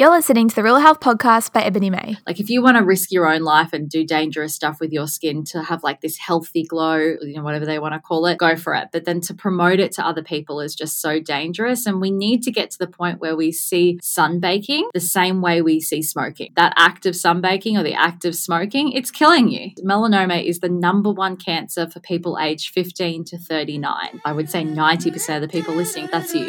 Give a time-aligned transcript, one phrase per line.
[0.00, 2.18] You're listening to the Real Health Podcast by Ebony May.
[2.24, 5.08] Like, if you want to risk your own life and do dangerous stuff with your
[5.08, 8.38] skin to have like this healthy glow, you know, whatever they want to call it,
[8.38, 8.90] go for it.
[8.92, 11.84] But then to promote it to other people is just so dangerous.
[11.84, 15.62] And we need to get to the point where we see sunbaking the same way
[15.62, 16.52] we see smoking.
[16.54, 19.72] That act of sunbaking or the act of smoking, it's killing you.
[19.84, 24.20] Melanoma is the number one cancer for people aged 15 to 39.
[24.24, 26.46] I would say 90% of the people listening, that's you.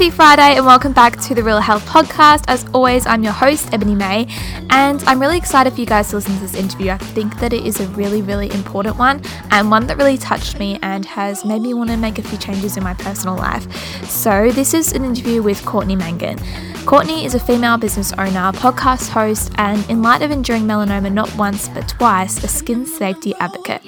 [0.00, 2.44] Happy Friday and welcome back to the Real Health Podcast.
[2.48, 4.28] As always, I'm your host, Ebony May,
[4.70, 6.92] and I'm really excited for you guys to listen to this interview.
[6.92, 10.58] I think that it is a really, really important one and one that really touched
[10.58, 13.70] me and has made me want to make a few changes in my personal life.
[14.06, 16.38] So, this is an interview with Courtney Mangan.
[16.86, 21.30] Courtney is a female business owner, podcast host, and in light of enduring melanoma not
[21.36, 23.82] once but twice, a skin safety advocate.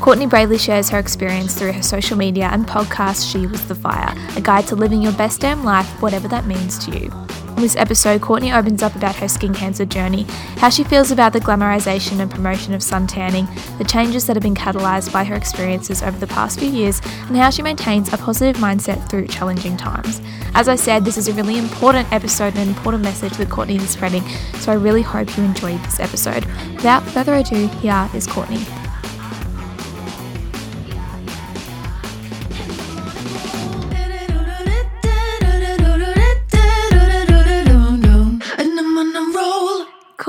[0.00, 4.14] Courtney bravely shares her experience through her social media and podcast, She Was the Fire,
[4.36, 7.10] a guide to living your best damn life, whatever that means to you.
[7.56, 10.24] In this episode, Courtney opens up about her skin cancer journey,
[10.56, 13.46] how she feels about the glamorization and promotion of sun tanning,
[13.78, 17.36] the changes that have been catalyzed by her experiences over the past few years, and
[17.36, 20.20] how she maintains a positive mindset through challenging times.
[20.54, 23.76] As I said, this is a really important episode and an important message that Courtney
[23.76, 26.44] is spreading, so I really hope you enjoyed this episode.
[26.74, 28.66] Without further ado, here is Courtney.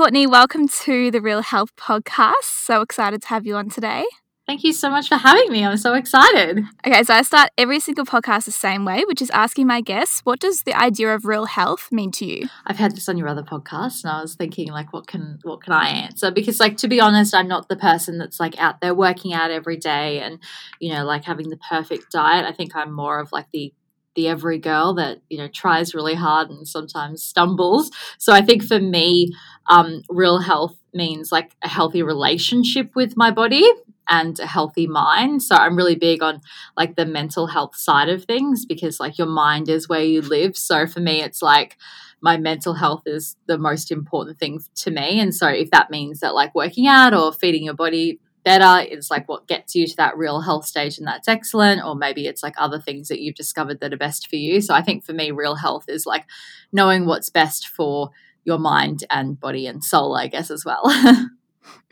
[0.06, 2.44] Courtney, welcome to the Real Health Podcast.
[2.44, 4.04] So excited to have you on today.
[4.46, 5.64] Thank you so much for having me.
[5.64, 6.62] I'm so excited.
[6.86, 10.20] Okay, so I start every single podcast the same way, which is asking my guests,
[10.20, 12.48] what does the idea of real health mean to you?
[12.68, 15.62] I've had this on your other podcast and I was thinking like what can what
[15.62, 16.30] can I answer?
[16.30, 19.50] Because like to be honest, I'm not the person that's like out there working out
[19.50, 20.38] every day and
[20.78, 22.46] you know like having the perfect diet.
[22.46, 23.74] I think I'm more of like the
[24.16, 27.90] the every girl that you know tries really hard and sometimes stumbles.
[28.18, 29.32] So I think for me,
[29.68, 33.68] um, real health means like a healthy relationship with my body
[34.08, 35.42] and a healthy mind.
[35.42, 36.40] So I'm really big on
[36.76, 40.56] like the mental health side of things because like your mind is where you live.
[40.56, 41.76] So for me, it's like
[42.20, 45.20] my mental health is the most important thing to me.
[45.20, 49.10] And so if that means that like working out or feeding your body better is
[49.10, 52.44] like what gets you to that real health stage and that's excellent or maybe it's
[52.44, 55.12] like other things that you've discovered that are best for you so i think for
[55.12, 56.24] me real health is like
[56.70, 58.10] knowing what's best for
[58.46, 60.82] your mind and body and soul i guess as well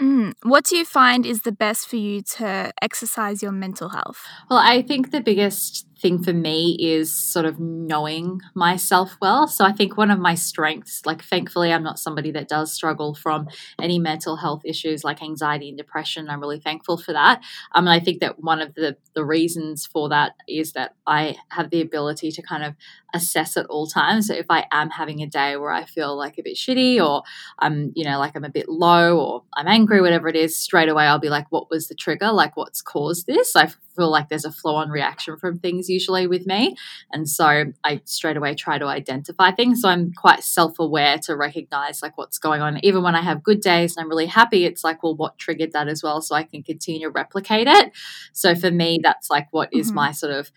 [0.01, 0.35] Mm.
[0.43, 4.27] What do you find is the best for you to exercise your mental health?
[4.51, 9.49] Well, I think the biggest thing for me is sort of knowing myself well.
[9.49, 13.15] So I think one of my strengths, like thankfully, I'm not somebody that does struggle
[13.15, 13.49] from
[13.81, 16.29] any mental health issues like anxiety and depression.
[16.29, 17.43] I'm really thankful for that.
[17.75, 21.37] Um, and I think that one of the, the reasons for that is that I
[21.49, 22.75] have the ability to kind of
[23.15, 24.27] assess at all times.
[24.27, 27.23] So if I am having a day where I feel like a bit shitty or
[27.61, 30.91] I'm, you know, like I'm a bit low or I'm angry, whatever it is, straight
[30.91, 32.31] away I'll be like, what was the trigger?
[32.31, 33.57] Like what's caused this?
[33.57, 36.77] I feel like there's a flow on reaction from things usually with me.
[37.13, 39.81] And so I straight away try to identify things.
[39.81, 42.79] So I'm quite self aware to recognize like what's going on.
[42.85, 45.73] Even when I have good days and I'm really happy, it's like, well, what triggered
[45.73, 46.21] that as well?
[46.21, 47.93] So I can continue to replicate it.
[48.33, 49.97] So for me, that's like what is mm-hmm.
[49.97, 50.51] my sort of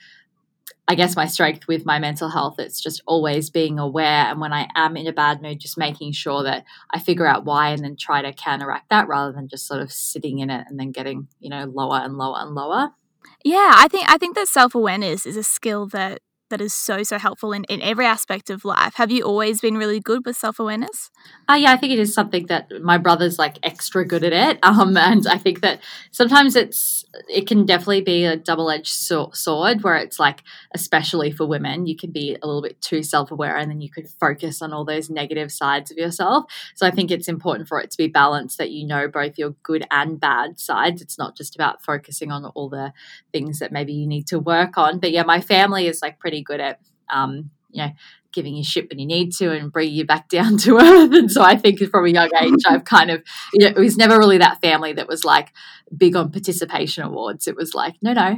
[0.90, 4.26] I guess my strength with my mental health, it's just always being aware.
[4.28, 7.44] And when I am in a bad mood, just making sure that I figure out
[7.44, 10.66] why and then try to counteract that rather than just sort of sitting in it
[10.70, 12.92] and then getting, you know, lower and lower and lower.
[13.44, 17.04] Yeah, I think I think that self awareness is a skill that that is so
[17.04, 18.96] so helpful in, in every aspect of life.
[18.96, 21.12] Have you always been really good with self awareness?
[21.50, 24.60] Uh, yeah, I think it is something that my brother's like extra good at it.
[24.78, 25.80] Um, and I think that
[26.12, 30.44] sometimes it's it can definitely be a double edged sword where it's like,
[30.74, 33.90] especially for women, you can be a little bit too self aware and then you
[33.90, 36.46] could focus on all those negative sides of yourself.
[36.76, 39.52] So I think it's important for it to be balanced that you know both your
[39.64, 41.02] good and bad sides.
[41.02, 42.94] It's not just about focusing on all the
[43.32, 45.00] things that maybe you need to work on.
[45.00, 46.80] But yeah, my family is like pretty good at
[47.10, 47.92] um, you know
[48.38, 51.12] giving you shit when you need to and bringing you back down to earth.
[51.12, 53.24] And so I think from a young age, I've kind of,
[53.54, 55.52] you know, it was never really that family that was like
[55.96, 57.48] big on participation awards.
[57.48, 58.38] It was like, no, no,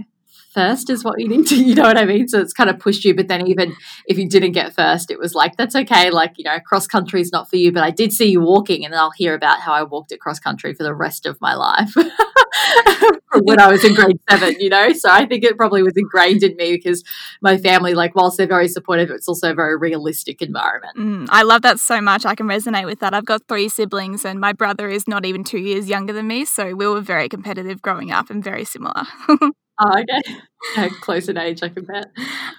[0.59, 2.27] first is what you need to, you know what I mean?
[2.27, 3.15] So it's kind of pushed you.
[3.15, 3.75] But then even
[4.05, 6.11] if you didn't get first, it was like, that's okay.
[6.11, 8.83] Like, you know, cross country is not for you, but I did see you walking
[8.83, 11.39] and then I'll hear about how I walked at cross country for the rest of
[11.39, 11.93] my life
[13.43, 14.91] when I was in grade seven, you know?
[14.93, 17.03] So I think it probably was ingrained in me because
[17.41, 20.97] my family, like, whilst they're very supportive, it's also a very realistic environment.
[20.97, 22.25] Mm, I love that so much.
[22.25, 23.13] I can resonate with that.
[23.13, 26.43] I've got three siblings and my brother is not even two years younger than me.
[26.43, 29.03] So we were very competitive growing up and very similar.
[29.79, 30.39] Oh, okay.
[30.75, 32.11] Yeah, close in age, I can bet.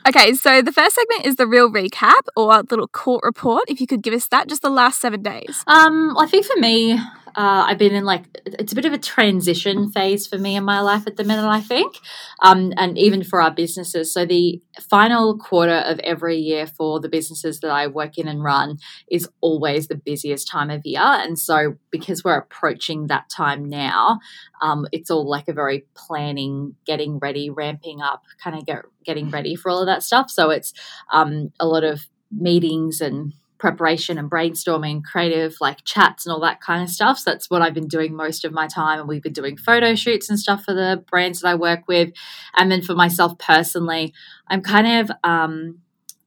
[0.08, 3.64] Okay, so the first segment is the real recap or little court report.
[3.69, 5.62] If you could give us that, just the last seven days.
[5.67, 6.99] Um, I think for me,
[7.36, 10.64] uh, I've been in like it's a bit of a transition phase for me in
[10.64, 11.48] my life at the minute.
[11.48, 11.96] I think,
[12.40, 14.12] um, and even for our businesses.
[14.12, 18.42] So the final quarter of every year for the businesses that I work in and
[18.42, 18.78] run
[19.10, 24.20] is always the busiest time of year, and so because we're approaching that time now,
[24.62, 29.30] um, it's all like a very planning, getting ready, ramping up, kind of get getting
[29.30, 30.30] ready for all of that stuff.
[30.30, 30.72] So it's
[31.12, 36.60] um, a lot of meetings and preparation and brainstorming, creative like chats and all that
[36.60, 37.18] kind of stuff.
[37.18, 38.98] So that's what I've been doing most of my time.
[38.98, 42.12] And we've been doing photo shoots and stuff for the brands that I work with.
[42.56, 44.14] And then for myself personally,
[44.48, 45.80] I'm kind of, um,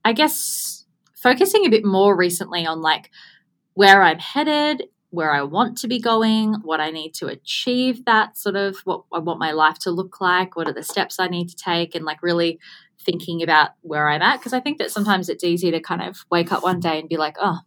[0.05, 0.85] I guess,
[1.15, 3.09] focusing a bit more recently on like
[3.73, 8.37] where I'm headed, where I want to be going, what I need to achieve that
[8.37, 11.27] sort of what I want my life to look like, what are the steps I
[11.27, 12.59] need to take, and like really
[13.03, 14.39] thinking about where I'm at.
[14.39, 17.09] Because I think that sometimes it's easy to kind of wake up one day and
[17.09, 17.59] be like, oh,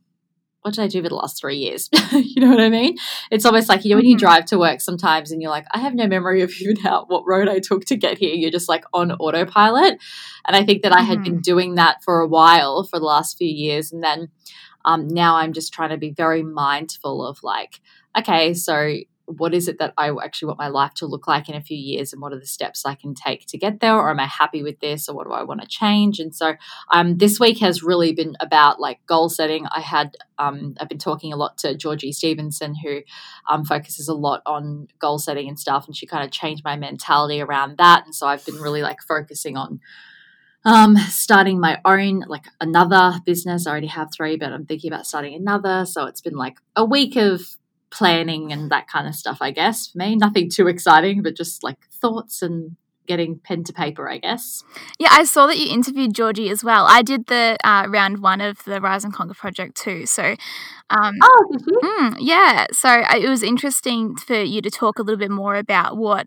[0.67, 1.89] what did I do for the last three years?
[2.13, 2.97] you know what I mean?
[3.31, 4.27] It's almost like, you know, when you mm-hmm.
[4.27, 7.23] drive to work sometimes and you're like, I have no memory of even how, what
[7.25, 8.35] road I took to get here.
[8.35, 10.01] You're just like on autopilot.
[10.45, 11.43] And I think that I had been mm-hmm.
[11.43, 13.93] doing that for a while for the last few years.
[13.93, 14.29] And then
[14.85, 17.81] um, now I'm just trying to be very mindful of like,
[18.19, 18.97] okay, so
[19.27, 21.77] what is it that I actually want my life to look like in a few
[21.77, 24.27] years and what are the steps I can take to get there or am I
[24.27, 26.55] happy with this or what do I want to change and so
[26.93, 30.99] um, this week has really been about like goal setting I had um, I've been
[30.99, 33.01] talking a lot to Georgie Stevenson who
[33.49, 36.77] um, focuses a lot on goal setting and stuff and she kind of changed my
[36.77, 39.81] mentality around that and so I've been really like focusing on
[40.65, 43.67] um, starting my own, like another business.
[43.67, 45.87] I already have three, but I'm thinking about starting another.
[45.87, 47.57] So it's been like a week of
[47.97, 50.17] planning and that kind of stuff, I guess, for me.
[50.17, 52.77] Nothing too exciting, but just like thoughts and
[53.07, 54.63] getting pen to paper, I guess.
[54.99, 56.87] Yeah, I saw that you interviewed Georgie as well.
[56.87, 60.07] I did the uh, round one of the Rise and Conquer project too.
[60.07, 60.35] So,
[60.91, 61.57] um, oh?
[61.85, 62.67] Mm, yeah.
[62.73, 66.27] So it was interesting for you to talk a little bit more about what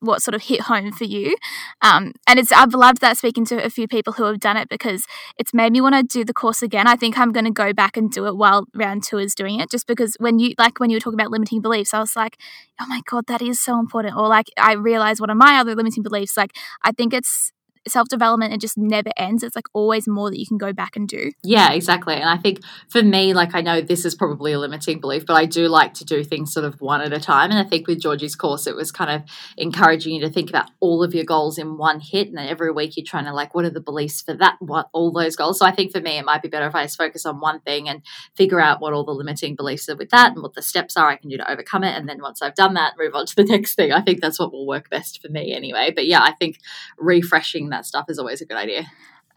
[0.00, 1.36] what sort of hit home for you.
[1.82, 4.68] Um, and it's I've loved that speaking to a few people who have done it
[4.68, 5.04] because
[5.38, 6.86] it's made me want to do the course again.
[6.86, 9.60] I think I'm going to go back and do it while round two is doing
[9.60, 12.16] it, just because when you like when you were talking about limiting beliefs, I was
[12.16, 12.36] like,
[12.80, 14.16] oh my god, that is so important.
[14.16, 16.36] Or like I realized one of my other limiting beliefs.
[16.36, 17.52] Like I think it's
[17.88, 19.42] self development it just never ends.
[19.42, 21.30] It's like always more that you can go back and do.
[21.42, 22.14] Yeah, exactly.
[22.14, 25.34] And I think for me, like I know this is probably a limiting belief, but
[25.34, 27.50] I do like to do things sort of one at a time.
[27.50, 29.22] And I think with Georgie's course, it was kind of
[29.56, 32.28] encouraging you to think about all of your goals in one hit.
[32.28, 34.56] And then every week you're trying to like, what are the beliefs for that?
[34.60, 35.58] What all those goals?
[35.58, 37.60] So I think for me, it might be better if I just focus on one
[37.60, 38.02] thing and
[38.34, 41.08] figure out what all the limiting beliefs are with that and what the steps are
[41.08, 41.96] I can do to overcome it.
[41.96, 43.92] And then once I've done that, move on to the next thing.
[43.92, 45.92] I think that's what will work best for me anyway.
[45.94, 46.58] But yeah, I think
[46.98, 48.86] refreshing that stuff is always a good idea.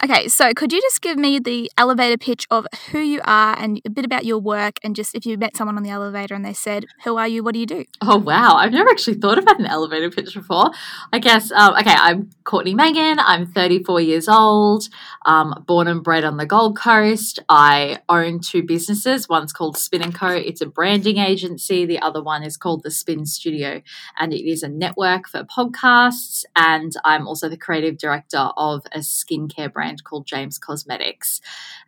[0.01, 3.79] Okay, so could you just give me the elevator pitch of who you are and
[3.85, 6.43] a bit about your work and just if you met someone on the elevator and
[6.43, 7.41] they said, Who are you?
[7.43, 7.85] What do you do?
[8.01, 8.55] Oh, wow.
[8.55, 10.71] I've never actually thought about an elevator pitch before.
[11.13, 13.19] I guess, um, okay, I'm Courtney Mangan.
[13.19, 14.89] I'm 34 years old,
[15.25, 17.39] um, born and bred on the Gold Coast.
[17.47, 19.29] I own two businesses.
[19.29, 20.27] One's called Spin & Co.
[20.27, 21.85] It's a branding agency.
[21.85, 23.81] The other one is called The Spin Studio,
[24.19, 26.43] and it is a network for podcasts.
[26.57, 31.41] And I'm also the creative director of a skincare brand brand called James Cosmetics.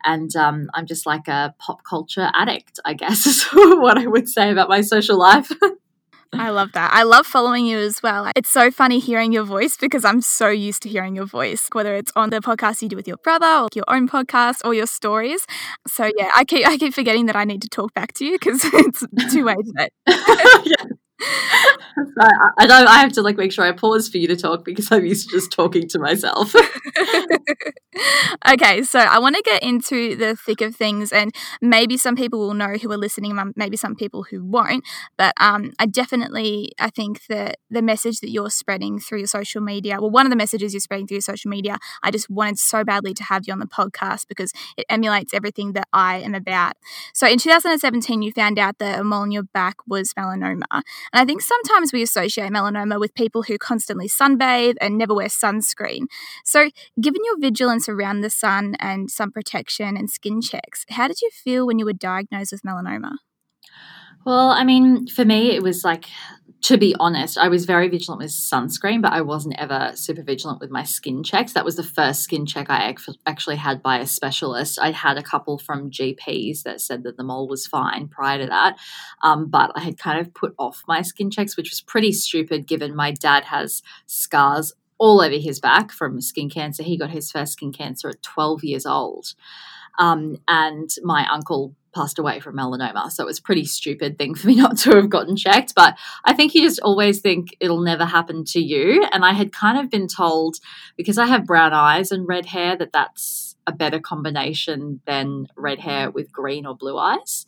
[0.03, 4.29] And um, I'm just like a pop culture addict, I guess, is what I would
[4.29, 5.51] say about my social life.
[6.33, 6.91] I love that.
[6.91, 8.29] I love following you as well.
[8.35, 11.95] It's so funny hearing your voice because I'm so used to hearing your voice, whether
[11.95, 14.87] it's on the podcast you do with your brother or your own podcast or your
[14.87, 15.45] stories.
[15.87, 18.33] So yeah, I keep I keep forgetting that I need to talk back to you
[18.33, 19.71] because it's two ways
[20.07, 20.73] yeah.
[21.21, 24.65] I, I, know I have to like make sure I pause for you to talk
[24.65, 26.53] because I'm used to just talking to myself.
[28.47, 32.39] okay, so I want to get into the thick of things, and maybe some people
[32.39, 34.83] will know who are listening, maybe some people who won't.
[35.17, 39.61] But um, I definitely, I think that the message that you're spreading through your social
[39.61, 42.59] media, well, one of the messages you're spreading through your social media, I just wanted
[42.59, 46.35] so badly to have you on the podcast because it emulates everything that I am
[46.35, 46.73] about.
[47.13, 50.81] So in 2017, you found out that a mole on your back was melanoma.
[51.13, 55.27] And I think sometimes we associate melanoma with people who constantly sunbathe and never wear
[55.27, 56.07] sunscreen.
[56.43, 56.69] So,
[56.99, 61.29] given your vigilance around the sun and sun protection and skin checks, how did you
[61.31, 63.13] feel when you were diagnosed with melanoma?
[64.25, 66.05] Well, I mean, for me, it was like
[66.65, 70.59] to be honest, I was very vigilant with sunscreen, but I wasn't ever super vigilant
[70.59, 71.53] with my skin checks.
[71.53, 72.95] That was the first skin check I
[73.27, 74.79] actually had by a specialist.
[74.81, 78.47] I had a couple from GPs that said that the mole was fine prior to
[78.47, 78.79] that,
[79.21, 82.65] um, but I had kind of put off my skin checks, which was pretty stupid
[82.65, 86.81] given my dad has scars all over his back from skin cancer.
[86.81, 89.35] He got his first skin cancer at 12 years old.
[89.99, 93.09] Um, and my uncle passed away from melanoma.
[93.09, 95.73] So it was a pretty stupid thing for me not to have gotten checked.
[95.75, 99.03] But I think you just always think it'll never happen to you.
[99.11, 100.57] And I had kind of been told
[100.97, 105.79] because I have brown eyes and red hair that that's a better combination than red
[105.79, 107.45] hair with green or blue eyes.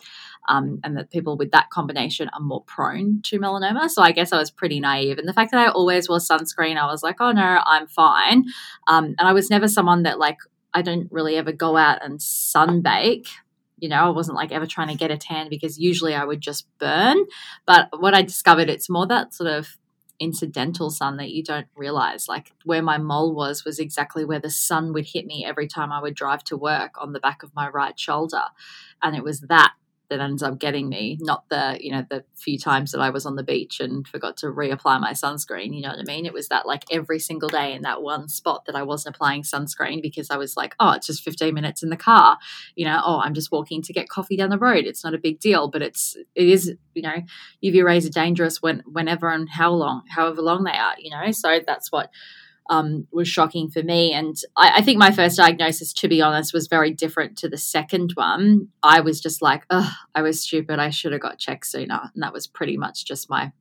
[0.50, 3.90] Um, and that people with that combination are more prone to melanoma.
[3.90, 5.18] So I guess I was pretty naive.
[5.18, 8.46] And the fact that I always wore sunscreen, I was like, oh no, I'm fine.
[8.88, 10.38] Um, and I was never someone that like
[10.74, 13.28] I don't really ever go out and sunbake
[13.78, 16.42] you know, I wasn't like ever trying to get a tan because usually I would
[16.42, 17.26] just burn.
[17.66, 19.78] But what I discovered, it's more that sort of
[20.20, 22.28] incidental sun that you don't realize.
[22.28, 25.92] Like where my mole was, was exactly where the sun would hit me every time
[25.92, 28.44] I would drive to work on the back of my right shoulder.
[29.02, 29.74] And it was that
[30.10, 33.26] that ends up getting me, not the, you know, the few times that I was
[33.26, 35.76] on the beach and forgot to reapply my sunscreen.
[35.76, 36.26] You know what I mean?
[36.26, 39.44] It was that like every single day in that one spot that I wasn't applying
[39.44, 42.38] sunscreen because I was like, oh, it's just 15 minutes in the car.
[42.76, 44.86] You know, oh, I'm just walking to get coffee down the road.
[44.86, 47.22] It's not a big deal, but it's, it is, you know,
[47.64, 51.32] UV rays are dangerous when, whenever and how long, however long they are, you know?
[51.32, 52.10] So that's what,
[52.70, 54.14] um, was shocking for me.
[54.14, 57.58] And I, I, think my first diagnosis, to be honest, was very different to the
[57.58, 58.70] second one.
[58.84, 60.80] I was just like, oh, I was stupid.
[60.80, 62.12] I should have got checked sooner.
[62.14, 63.52] And that was pretty much just my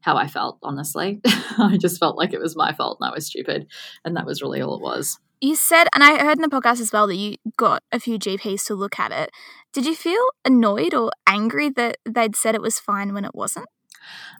[0.00, 1.20] how I felt, honestly.
[1.26, 3.66] I just felt like it was my fault and I was stupid.
[4.04, 5.18] And that was really all it was.
[5.40, 8.18] You said, and I heard in the podcast as well, that you got a few
[8.18, 9.30] GPs to look at it.
[9.72, 13.66] Did you feel annoyed or angry that they'd said it was fine when it wasn't?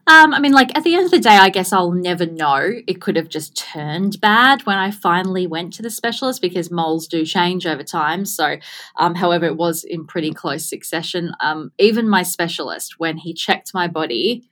[0.09, 2.71] Um, I mean, like at the end of the day, I guess I'll never know.
[2.87, 7.09] It could have just turned bad when I finally went to the specialist because moles
[7.09, 8.25] do change over time.
[8.25, 8.57] So,
[8.97, 11.33] um, however, it was in pretty close succession.
[11.41, 14.49] Um, even my specialist, when he checked my body,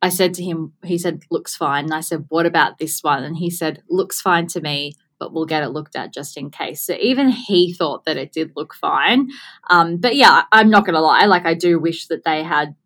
[0.00, 1.84] I said to him, he said, looks fine.
[1.84, 3.22] And I said, what about this one?
[3.22, 6.48] And he said, looks fine to me, but we'll get it looked at just in
[6.48, 6.80] case.
[6.80, 9.28] So even he thought that it did look fine.
[9.68, 11.26] Um, but yeah, I'm not going to lie.
[11.26, 12.76] Like, I do wish that they had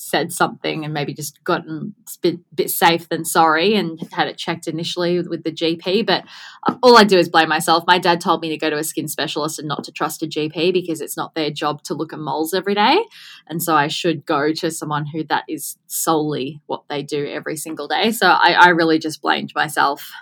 [0.00, 4.38] said something and maybe just gotten a bit, bit safe than sorry and had it
[4.38, 6.06] checked initially with, with the GP.
[6.06, 6.22] But
[6.68, 7.82] uh, all I do is blame myself.
[7.84, 10.26] My dad told me to go to a skin specialist and not to trust a
[10.26, 13.04] GP because it's not their job to look at moles every day.
[13.48, 17.56] And so I should go to someone who that is solely what they do every
[17.56, 18.12] single day.
[18.12, 20.12] So I, I really just blamed myself.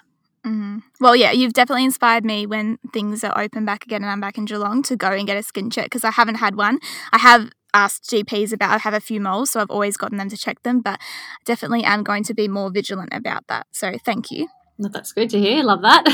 [0.46, 0.78] Mm-hmm.
[1.00, 4.38] Well, yeah, you've definitely inspired me when things are open back again and I'm back
[4.38, 6.78] in Geelong to go and get a skin check because I haven't had one.
[7.12, 8.70] I have asked GPs about.
[8.70, 11.00] I have a few moles, so I've always gotten them to check them, but
[11.44, 13.66] definitely am going to be more vigilant about that.
[13.72, 14.48] So thank you.
[14.78, 15.64] that's good to hear.
[15.64, 16.04] Love that.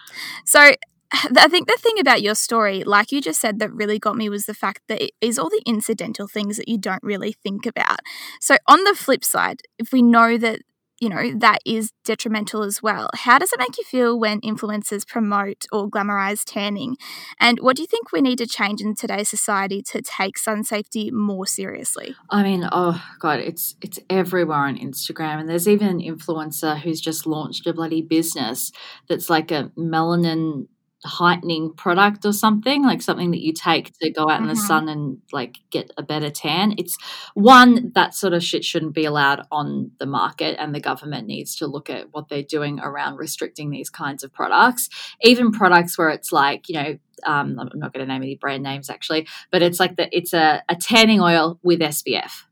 [0.44, 0.72] so
[1.12, 4.28] I think the thing about your story, like you just said, that really got me
[4.28, 7.66] was the fact that it is all the incidental things that you don't really think
[7.66, 8.00] about.
[8.40, 10.60] So, on the flip side, if we know that
[11.00, 13.08] you know, that is detrimental as well.
[13.14, 16.96] How does it make you feel when influencers promote or glamorize tanning?
[17.40, 20.62] And what do you think we need to change in today's society to take sun
[20.62, 22.14] safety more seriously?
[22.28, 27.00] I mean, oh god, it's it's everywhere on Instagram and there's even an influencer who's
[27.00, 28.70] just launched a bloody business
[29.08, 30.66] that's like a melanin
[31.04, 34.42] heightening product or something like something that you take to go out mm-hmm.
[34.42, 34.66] in the mm-hmm.
[34.66, 36.96] sun and like get a better tan it's
[37.34, 41.56] one that sort of shit shouldn't be allowed on the market and the government needs
[41.56, 44.90] to look at what they're doing around restricting these kinds of products
[45.22, 48.62] even products where it's like you know um, i'm not going to name any brand
[48.62, 52.44] names actually but it's like that it's a, a tanning oil with spf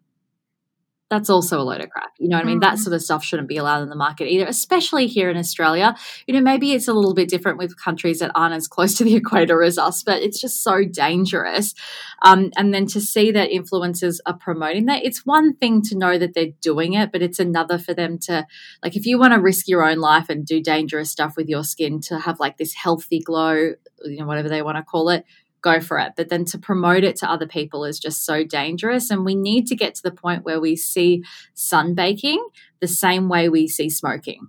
[1.10, 2.12] that's also a load of crap.
[2.18, 2.60] You know what I mean?
[2.60, 2.78] That mm.
[2.78, 5.96] sort of stuff shouldn't be allowed in the market either, especially here in Australia.
[6.26, 9.04] You know, maybe it's a little bit different with countries that aren't as close to
[9.04, 11.74] the equator as us, but it's just so dangerous.
[12.22, 16.18] Um, and then to see that influencers are promoting that, it's one thing to know
[16.18, 18.46] that they're doing it, but it's another for them to,
[18.82, 21.64] like, if you want to risk your own life and do dangerous stuff with your
[21.64, 23.72] skin to have like this healthy glow,
[24.04, 25.24] you know, whatever they want to call it,
[25.60, 26.12] go for it.
[26.16, 29.10] But then to promote it to other people is just so dangerous.
[29.10, 31.22] And we need to get to the point where we see
[31.56, 32.38] sunbaking
[32.80, 34.48] the same way we see smoking.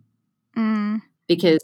[0.55, 1.01] Mm.
[1.27, 1.59] Because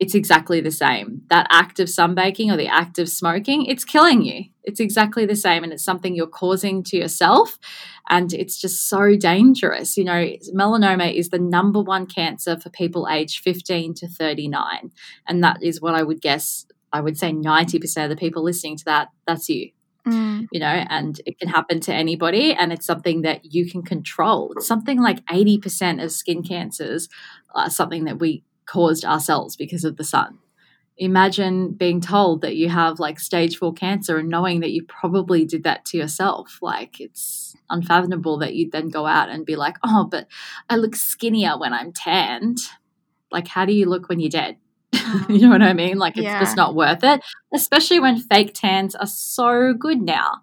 [0.00, 1.20] it's exactly the same.
[1.28, 4.44] That act of sunbaking or the act of smoking, it's killing you.
[4.64, 5.62] It's exactly the same.
[5.62, 7.58] And it's something you're causing to yourself.
[8.08, 9.98] And it's just so dangerous.
[9.98, 14.90] You know, melanoma is the number one cancer for people aged 15 to 39.
[15.28, 18.76] And that is what I would guess, I would say 90% of the people listening
[18.78, 19.70] to that, that's you.
[20.06, 20.48] Mm.
[20.50, 24.52] You know, and it can happen to anybody, and it's something that you can control.
[24.56, 27.08] It's something like 80% of skin cancers
[27.54, 30.38] are something that we caused ourselves because of the sun.
[30.96, 35.44] Imagine being told that you have like stage four cancer and knowing that you probably
[35.44, 36.58] did that to yourself.
[36.60, 40.26] Like it's unfathomable that you'd then go out and be like, oh, but
[40.68, 42.58] I look skinnier when I'm tanned.
[43.32, 44.56] Like, how do you look when you're dead?
[44.92, 45.98] Um, you know what I mean?
[45.98, 46.40] Like, it's yeah.
[46.40, 47.20] just not worth it,
[47.52, 50.42] especially when fake tans are so good now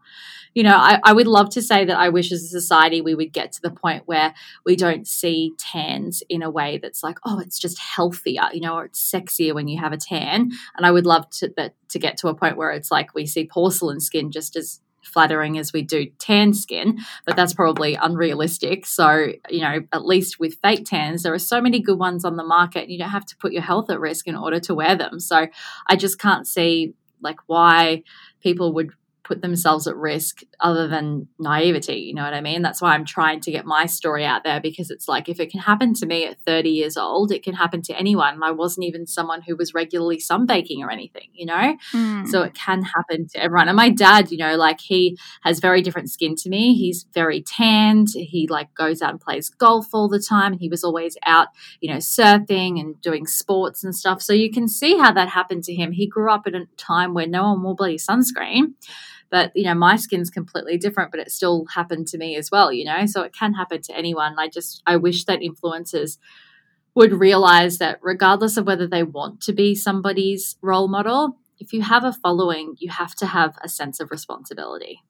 [0.57, 3.13] you know, I, I would love to say that I wish as a society we
[3.13, 4.33] would get to the point where
[4.65, 8.73] we don't see tans in a way that's like, oh, it's just healthier, you know,
[8.73, 10.49] or it's sexier when you have a tan.
[10.75, 13.27] And I would love to that to get to a point where it's like we
[13.27, 18.85] see porcelain skin just as flattering as we do tan skin, but that's probably unrealistic.
[18.85, 22.35] So, you know, at least with fake tans, there are so many good ones on
[22.35, 24.75] the market, and you don't have to put your health at risk in order to
[24.75, 25.19] wear them.
[25.19, 25.47] So,
[25.87, 28.03] I just can't see like why
[28.41, 28.91] people would
[29.27, 31.97] put themselves at risk other than naivety.
[31.97, 32.61] You know what I mean?
[32.61, 35.51] That's why I'm trying to get my story out there because it's like if it
[35.51, 38.41] can happen to me at 30 years old, it can happen to anyone.
[38.41, 41.75] I wasn't even someone who was regularly sunbaking or anything, you know?
[41.93, 42.27] Mm.
[42.27, 43.67] So it can happen to everyone.
[43.67, 46.73] And my dad, you know, like he has very different skin to me.
[46.75, 48.07] He's very tanned.
[48.13, 50.53] He like goes out and plays golf all the time.
[50.53, 51.49] And he was always out,
[51.81, 54.21] you know, surfing and doing sports and stuff.
[54.21, 55.91] So you can see how that happened to him.
[55.91, 58.73] He grew up at a time where no one wore bloody sunscreen.
[59.29, 62.71] But, you know, my skin's completely different, but it still happened to me as well,
[62.71, 63.05] you know?
[63.05, 64.35] So it can happen to anyone.
[64.37, 66.17] I just, I wish that influencers
[66.95, 71.81] would realize that regardless of whether they want to be somebody's role model, if you
[71.81, 75.03] have a following, you have to have a sense of responsibility.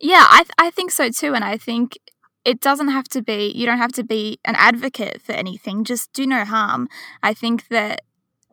[0.00, 1.34] Yeah, I, th- I think so too.
[1.34, 1.98] And I think
[2.44, 6.12] it doesn't have to be, you don't have to be an advocate for anything, just
[6.12, 6.88] do no harm.
[7.22, 8.02] I think that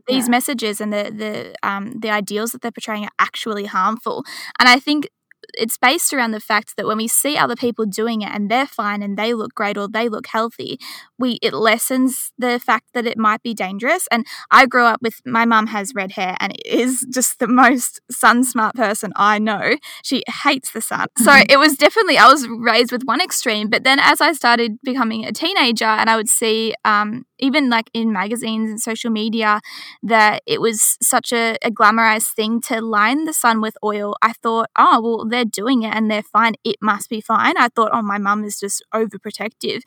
[0.07, 0.31] these yeah.
[0.31, 4.23] messages and the the um, the ideals that they're portraying are actually harmful.
[4.59, 5.07] And I think
[5.53, 8.67] it's based around the fact that when we see other people doing it and they're
[8.67, 10.79] fine and they look great or they look healthy,
[11.17, 14.07] we it lessens the fact that it might be dangerous.
[14.11, 18.01] And I grew up with my mum has red hair and is just the most
[18.11, 19.75] sun smart person I know.
[20.03, 21.07] She hates the sun.
[21.17, 24.79] So it was definitely I was raised with one extreme, but then as I started
[24.83, 29.61] becoming a teenager and I would see um, even like in magazines and social media
[30.03, 34.15] that it was such a, a glamorized thing to line the sun with oil.
[34.21, 36.55] I thought, oh well they're doing it and they're fine.
[36.63, 37.57] It must be fine.
[37.57, 39.81] I thought, oh, my mum is just overprotective.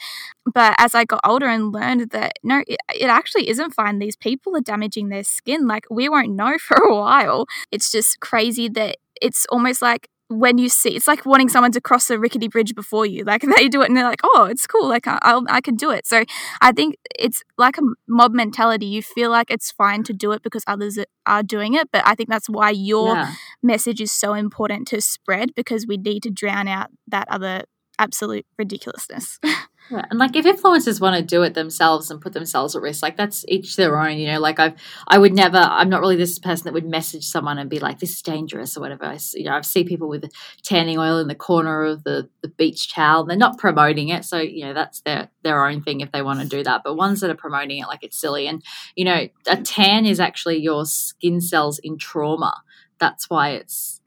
[0.53, 3.99] But as I got older and learned that no, it, it actually isn't fine.
[3.99, 5.67] These people are damaging their skin.
[5.67, 7.47] Like we won't know for a while.
[7.71, 11.81] It's just crazy that it's almost like when you see it's like wanting someone to
[11.81, 13.25] cross a rickety bridge before you.
[13.25, 14.89] Like they do it and they're like oh it's cool.
[14.89, 16.07] Like I'll, i can do it.
[16.07, 16.25] So
[16.61, 18.87] i think it's like a mob mentality.
[18.87, 22.15] You feel like it's fine to do it because others are doing it but i
[22.15, 23.35] think that's why your yeah.
[23.63, 27.65] message is so important to spread because we need to drown out that other
[27.99, 29.39] absolute ridiculousness
[29.91, 30.05] Yeah.
[30.09, 33.17] And like if influencers want to do it themselves and put themselves at risk, like
[33.17, 34.75] that's each their own, you know, like I've,
[35.09, 37.99] I would never, I'm not really this person that would message someone and be like,
[37.99, 39.05] this is dangerous or whatever.
[39.05, 40.31] I, you know, I've seen people with
[40.63, 43.25] tanning oil in the corner of the, the beach towel.
[43.25, 44.25] They're not promoting it.
[44.25, 46.83] So, you know, that's their, their own thing if they want to do that.
[46.85, 48.47] But ones that are promoting it, like it's silly.
[48.47, 48.63] And,
[48.95, 52.63] you know, a tan is actually your skin cells in trauma.
[53.01, 54.00] That's why it's it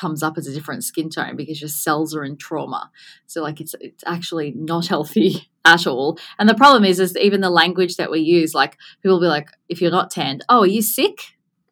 [0.00, 2.90] comes up as a different skin tone because your cells are in trauma.
[3.26, 6.18] So like it's it's actually not healthy at all.
[6.38, 9.28] And the problem is is even the language that we use, like people will be
[9.28, 11.18] like, if you're not tanned, oh, are you sick?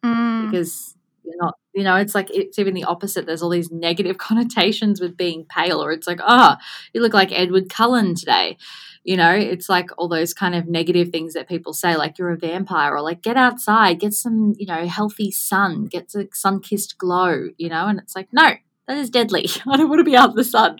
[0.05, 0.51] Mm.
[0.51, 0.95] Because
[1.29, 3.25] you're not you know it's like it's even the opposite.
[3.25, 6.55] There's all these negative connotations with being pale or it's like oh
[6.93, 8.57] you look like edward cullen today.
[9.03, 12.31] You know it's like all those kind of negative things that people say like you're
[12.31, 16.59] a vampire or like get outside get some you know healthy sun get a sun
[16.59, 18.55] kissed glow you know and it's like no
[18.89, 19.47] that is deadly.
[19.67, 20.79] I don't want to be out in the sun.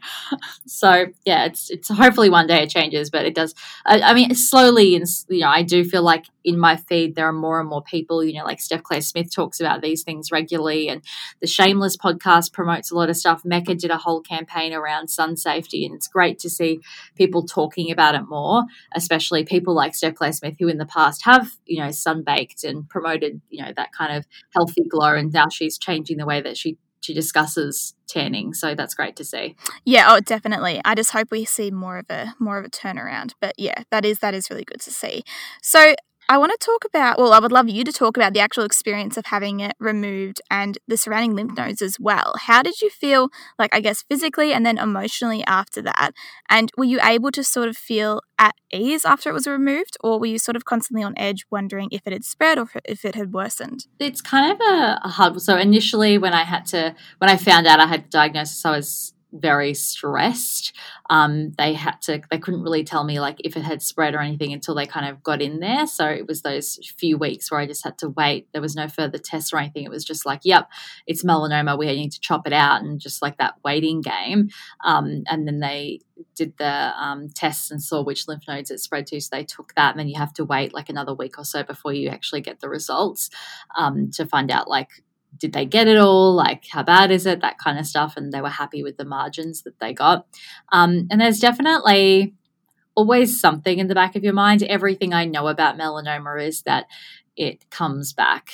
[0.65, 3.53] So yeah, it's it's hopefully one day it changes, but it does.
[3.85, 7.27] I, I, mean, slowly, and you know, I do feel like in my feed there
[7.27, 8.23] are more and more people.
[8.23, 11.03] You know, like Steph Claire Smith talks about these things regularly, and
[11.39, 13.45] the Shameless podcast promotes a lot of stuff.
[13.45, 16.79] Mecca did a whole campaign around sun safety, and it's great to see
[17.15, 18.63] people talking about it more,
[18.95, 22.89] especially people like Steph Claire Smith, who in the past have you know sunbaked and
[22.89, 26.57] promoted you know that kind of healthy glow, and now she's changing the way that
[26.57, 29.55] she she discusses tanning so that's great to see.
[29.85, 30.81] Yeah oh definitely.
[30.83, 34.05] I just hope we see more of a more of a turnaround but yeah that
[34.05, 35.23] is that is really good to see.
[35.61, 35.95] So
[36.31, 38.63] I want to talk about, well, I would love you to talk about the actual
[38.63, 42.35] experience of having it removed and the surrounding lymph nodes as well.
[42.41, 46.11] How did you feel, like, I guess, physically and then emotionally after that?
[46.47, 50.19] And were you able to sort of feel at ease after it was removed, or
[50.19, 53.15] were you sort of constantly on edge wondering if it had spread or if it
[53.15, 53.87] had worsened?
[53.99, 55.41] It's kind of a, a hard.
[55.41, 58.71] So initially, when I had to, when I found out I had the diagnosis, I
[58.77, 60.75] was very stressed.
[61.09, 64.19] Um, they had to, they couldn't really tell me like if it had spread or
[64.19, 65.85] anything until they kind of got in there.
[65.87, 68.47] So it was those few weeks where I just had to wait.
[68.51, 69.83] There was no further tests or anything.
[69.83, 70.69] It was just like, yep,
[71.05, 71.77] it's melanoma.
[71.77, 74.49] We need to chop it out, and just like that waiting game.
[74.83, 76.01] Um, and then they
[76.35, 79.21] did the um, tests and saw which lymph nodes it spread to.
[79.21, 81.63] So they took that, and then you have to wait like another week or so
[81.63, 83.29] before you actually get the results
[83.75, 85.03] um, to find out like
[85.37, 86.33] did they get it all?
[86.33, 87.41] Like, how bad is it?
[87.41, 88.15] That kind of stuff.
[88.17, 90.25] And they were happy with the margins that they got.
[90.71, 92.33] Um, and there's definitely
[92.95, 94.63] always something in the back of your mind.
[94.63, 96.85] Everything I know about melanoma is that
[97.35, 98.49] it comes back.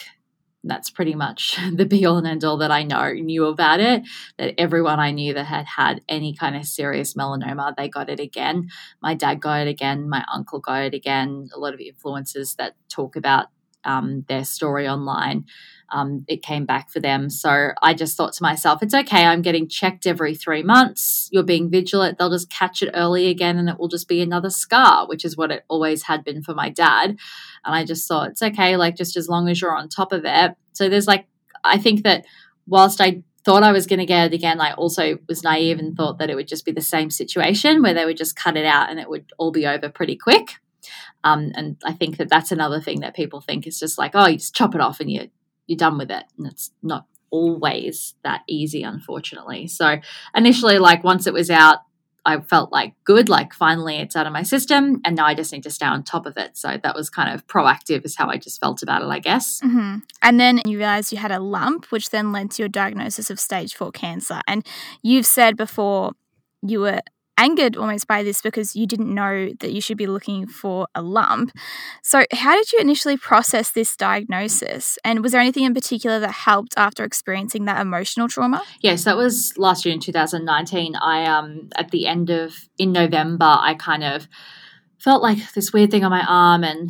[0.63, 4.03] That's pretty much the be all and end all that I know knew about it.
[4.37, 8.19] That everyone I knew that had had any kind of serious melanoma, they got it
[8.19, 8.69] again.
[9.01, 10.09] My dad got it again.
[10.09, 11.49] My uncle got it again.
[11.53, 13.47] A lot of influencers that talk about
[13.83, 15.45] um, their story online
[15.91, 17.29] um, it came back for them.
[17.29, 19.25] So I just thought to myself, it's okay.
[19.25, 21.29] I'm getting checked every three months.
[21.31, 22.17] You're being vigilant.
[22.17, 25.37] They'll just catch it early again and it will just be another scar, which is
[25.37, 27.11] what it always had been for my dad.
[27.63, 28.77] And I just thought, it's okay.
[28.77, 30.55] Like, just as long as you're on top of it.
[30.73, 31.25] So there's like,
[31.63, 32.25] I think that
[32.67, 35.95] whilst I thought I was going to get it again, I also was naive and
[35.95, 38.65] thought that it would just be the same situation where they would just cut it
[38.65, 40.55] out and it would all be over pretty quick.
[41.23, 44.27] Um, and I think that that's another thing that people think is just like, oh,
[44.27, 45.29] you just chop it off and you
[45.67, 46.23] you're done with it.
[46.37, 49.67] And it's not always that easy, unfortunately.
[49.67, 49.97] So
[50.35, 51.79] initially, like once it was out,
[52.27, 55.51] I felt like good, like finally it's out of my system, and now I just
[55.51, 56.57] need to stay on top of it.
[56.57, 59.61] So that was kind of proactive, is how I just felt about it, I guess.
[59.63, 59.97] Mm-hmm.
[60.23, 63.39] And then you realized you had a lump, which then led to your diagnosis of
[63.39, 64.41] stage four cancer.
[64.47, 64.65] And
[65.03, 66.13] you've said before
[66.63, 67.01] you were
[67.37, 71.01] angered almost by this because you didn't know that you should be looking for a
[71.01, 71.51] lump.
[72.01, 74.97] So, how did you initially process this diagnosis?
[75.03, 78.63] And was there anything in particular that helped after experiencing that emotional trauma?
[78.81, 80.95] Yes, that was last year in 2019.
[80.95, 84.27] I um at the end of in November, I kind of
[84.99, 86.89] felt like this weird thing on my arm and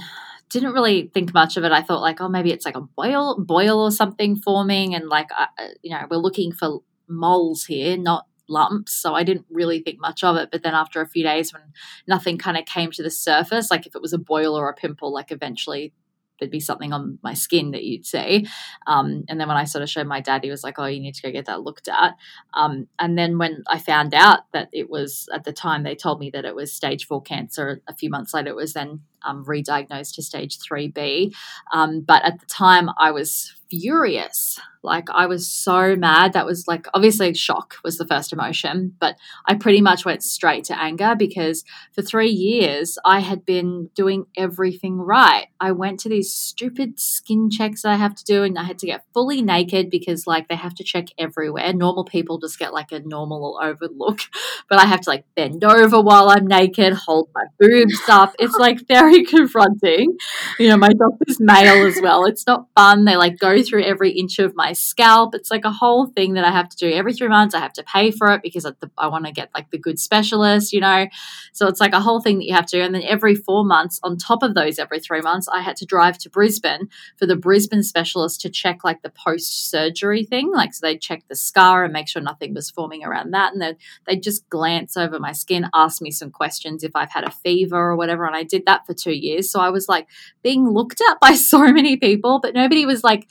[0.50, 1.72] didn't really think much of it.
[1.72, 5.28] I thought like, oh, maybe it's like a boil, boil or something forming, and like,
[5.38, 5.48] uh,
[5.82, 8.94] you know, we're looking for moles here, not lumps.
[8.94, 10.50] So I didn't really think much of it.
[10.52, 11.64] But then after a few days, when
[12.08, 14.74] nothing kind of came to the surface, like if it was a boil or a
[14.74, 15.94] pimple, like eventually
[16.40, 18.48] there'd be something on my skin that you'd see.
[18.88, 21.00] Um, and then when I sort of showed my dad, he was like, "Oh, you
[21.00, 22.16] need to go get that looked at."
[22.54, 26.20] Um, and then when I found out that it was at the time they told
[26.20, 27.82] me that it was stage four cancer.
[27.88, 31.34] A few months later, it was then um, re-diagnosed to stage three B.
[31.74, 34.60] Um, but at the time, I was furious.
[34.84, 36.34] Like I was so mad.
[36.34, 39.16] That was like obviously shock was the first emotion, but
[39.48, 44.28] I pretty much went straight to anger because for three years I had been doing
[44.38, 45.48] everything right.
[45.60, 48.86] I went to these stupid skin checks I have to do and I had to
[48.86, 51.74] get fully naked because like they have to check everywhere.
[51.74, 54.20] Normal people just get like a normal overlook,
[54.70, 58.36] but I have to like bend over while I'm naked, hold my boobs up.
[58.38, 60.18] It's like very confronting.
[60.60, 62.26] You know, my doctor's male as well.
[62.26, 63.06] It's not fun.
[63.06, 65.36] They like go through every inch of my scalp.
[65.36, 67.56] It's like a whole thing that I have to do every three months.
[67.56, 68.66] I have to pay for it because
[68.98, 71.08] I, want to get like the good specialist, you know.
[71.54, 72.84] So it's like a whole thing that you have to do.
[72.84, 75.86] And then every four months, on top of those, every three months, I had to
[75.86, 80.52] drive to Brisbane for the Brisbane specialist to check like the post surgery thing.
[80.52, 83.54] Like, so they'd check the scar and make sure nothing was forming around that.
[83.54, 87.24] And then they'd just glance over my skin, ask me some questions if I've had
[87.24, 88.26] a fever or whatever.
[88.26, 89.52] And I did that for two years.
[89.52, 90.08] So I was like
[90.44, 93.28] being looked at by so many people, but nobody was like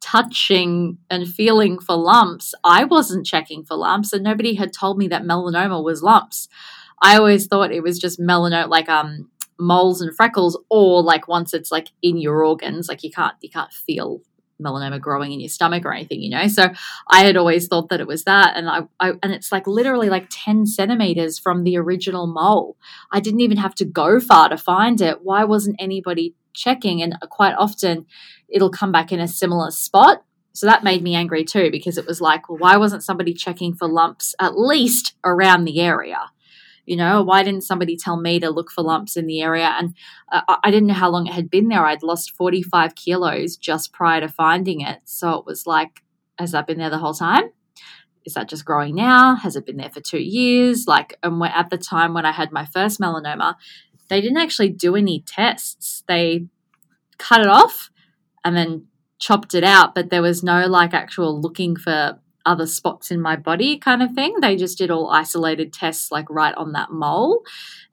[0.00, 2.54] touching and feeling for lumps.
[2.64, 6.48] I wasn't checking for lumps, and nobody had told me that melanoma was lumps.
[7.02, 11.52] I always thought it was just melanoma, like um moles and freckles, or like once
[11.54, 14.22] it's like in your organs, like you can't you can't feel
[14.60, 16.46] melanoma growing in your stomach or anything, you know.
[16.48, 16.68] So
[17.10, 20.08] I had always thought that it was that, and I, I and it's like literally
[20.08, 22.76] like ten centimeters from the original mole.
[23.10, 25.22] I didn't even have to go far to find it.
[25.22, 27.02] Why wasn't anybody checking?
[27.02, 28.06] And uh, quite often,
[28.48, 30.24] it'll come back in a similar spot.
[30.52, 33.74] So that made me angry too because it was like, well, why wasn't somebody checking
[33.74, 36.18] for lumps at least around the area?
[36.90, 39.76] You know, why didn't somebody tell me to look for lumps in the area?
[39.78, 39.94] And
[40.32, 41.86] uh, I didn't know how long it had been there.
[41.86, 44.98] I'd lost 45 kilos just prior to finding it.
[45.04, 46.02] So it was like,
[46.36, 47.44] has that been there the whole time?
[48.24, 49.36] Is that just growing now?
[49.36, 50.88] Has it been there for two years?
[50.88, 53.54] Like, and at the time when I had my first melanoma,
[54.08, 56.02] they didn't actually do any tests.
[56.08, 56.46] They
[57.18, 57.92] cut it off
[58.44, 58.86] and then
[59.20, 63.36] chopped it out, but there was no like actual looking for other spots in my
[63.36, 64.36] body kind of thing.
[64.40, 67.42] They just did all isolated tests like right on that mole.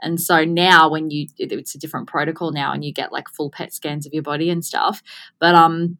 [0.01, 3.49] And so now when you it's a different protocol now and you get like full
[3.49, 5.01] PET scans of your body and stuff.
[5.39, 5.97] But um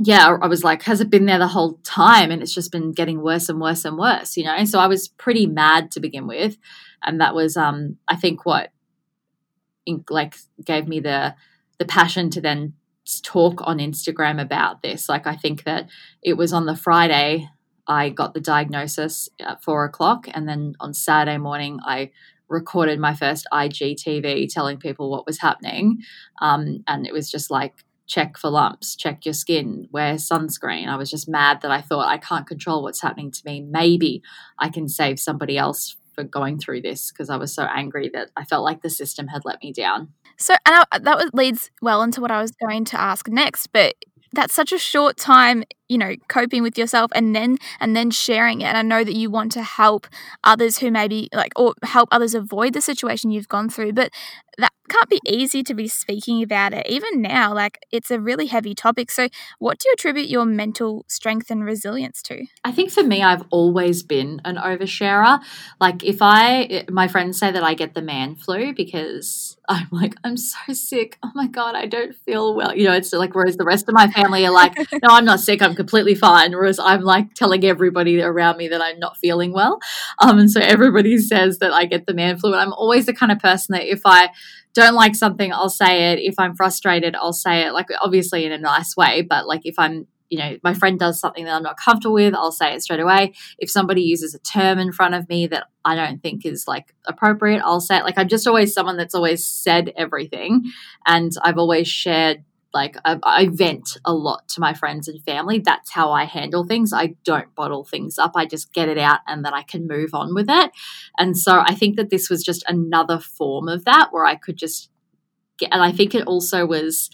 [0.00, 2.30] yeah, I was like, has it been there the whole time?
[2.30, 4.64] And it's just been getting worse and worse and worse, you know?
[4.64, 6.56] So I was pretty mad to begin with.
[7.02, 8.70] And that was, um, I think, what
[10.08, 11.34] like gave me the
[11.78, 12.74] the passion to then
[13.22, 15.08] talk on Instagram about this.
[15.08, 15.88] Like, I think that
[16.22, 17.48] it was on the Friday
[17.88, 22.10] I got the diagnosis at four o'clock, and then on Saturday morning, I
[22.48, 25.98] recorded my first IGTV telling people what was happening.
[26.40, 30.88] Um, and it was just like, check for lumps, check your skin, wear sunscreen.
[30.88, 33.60] I was just mad that I thought I can't control what's happening to me.
[33.60, 34.22] Maybe
[34.58, 38.30] I can save somebody else for going through this because I was so angry that
[38.36, 40.08] I felt like the system had let me down.
[40.38, 43.94] So, and I, that leads well into what I was going to ask next, but
[44.32, 48.60] that's such a short time you know coping with yourself and then and then sharing
[48.60, 48.66] it.
[48.66, 50.06] And i know that you want to help
[50.44, 54.10] others who maybe like or help others avoid the situation you've gone through but
[54.58, 56.86] that can't be easy to be speaking about it.
[56.88, 59.10] Even now like it's a really heavy topic.
[59.10, 62.46] So what do you attribute your mental strength and resilience to?
[62.64, 65.40] I think for me i've always been an oversharer.
[65.80, 70.14] Like if i my friends say that i get the man flu because i'm like
[70.24, 71.18] i'm so sick.
[71.22, 72.74] Oh my god i don't feel well.
[72.74, 75.40] You know it's like whereas the rest of my family are like no i'm not
[75.40, 75.62] sick.
[75.62, 76.52] I'm completely fine.
[76.52, 79.78] Whereas i'm like telling everybody around me that i'm not feeling well.
[80.18, 82.52] Um and so everybody says that i get the man flu.
[82.52, 84.30] And i'm always the kind of person that if i
[84.74, 86.20] don't like something, I'll say it.
[86.20, 89.78] If I'm frustrated, I'll say it, like obviously in a nice way, but like if
[89.78, 92.82] I'm you know, my friend does something that I'm not comfortable with, I'll say it
[92.82, 93.34] straight away.
[93.58, 96.94] If somebody uses a term in front of me that I don't think is like
[97.06, 98.04] appropriate, I'll say it.
[98.04, 100.70] Like I'm just always someone that's always said everything.
[101.06, 105.58] And I've always shared like I, I, vent a lot to my friends and family
[105.58, 109.20] that's how i handle things i don't bottle things up i just get it out
[109.26, 110.70] and then i can move on with it
[111.16, 114.58] and so i think that this was just another form of that where i could
[114.58, 114.90] just
[115.58, 117.08] get and i think it also was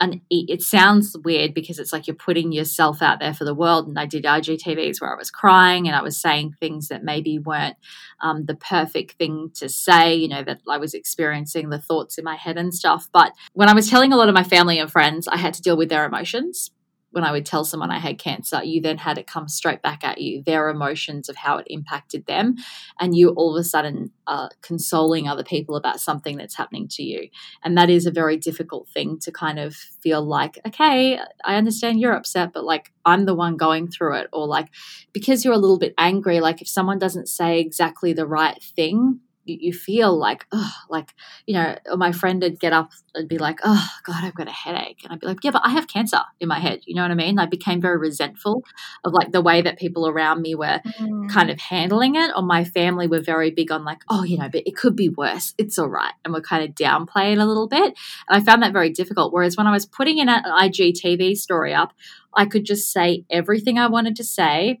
[0.00, 3.86] and it sounds weird because it's like you're putting yourself out there for the world.
[3.86, 7.38] And I did IGTVs where I was crying and I was saying things that maybe
[7.38, 7.76] weren't
[8.20, 12.24] um, the perfect thing to say, you know, that I was experiencing the thoughts in
[12.24, 13.08] my head and stuff.
[13.12, 15.62] But when I was telling a lot of my family and friends, I had to
[15.62, 16.70] deal with their emotions
[17.14, 20.02] when I would tell someone I had cancer, you then had it come straight back
[20.02, 22.56] at you, their emotions of how it impacted them.
[22.98, 27.04] And you all of a sudden are consoling other people about something that's happening to
[27.04, 27.28] you.
[27.62, 32.00] And that is a very difficult thing to kind of feel like, okay, I understand
[32.00, 34.28] you're upset, but like I'm the one going through it.
[34.32, 34.68] Or like
[35.12, 39.20] because you're a little bit angry, like if someone doesn't say exactly the right thing,
[39.44, 41.14] you, feel like, oh, like,
[41.46, 44.52] you know, my friend would get up and be like, oh, God, I've got a
[44.52, 45.00] headache.
[45.04, 46.80] And I'd be like, yeah, but I have cancer in my head.
[46.86, 47.38] You know what I mean?
[47.38, 48.62] I became very resentful
[49.04, 51.30] of like the way that people around me were mm.
[51.30, 52.30] kind of handling it.
[52.34, 55.08] Or my family were very big on like, oh, you know, but it could be
[55.08, 55.54] worse.
[55.58, 56.14] It's all right.
[56.24, 57.96] And we're kind of downplaying a little bit.
[58.28, 59.32] And I found that very difficult.
[59.32, 61.92] Whereas when I was putting in an IGTV story up,
[62.34, 64.80] I could just say everything I wanted to say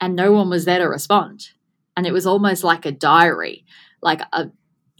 [0.00, 1.50] and no one was there to respond.
[1.96, 3.64] And it was almost like a diary
[4.04, 4.50] like a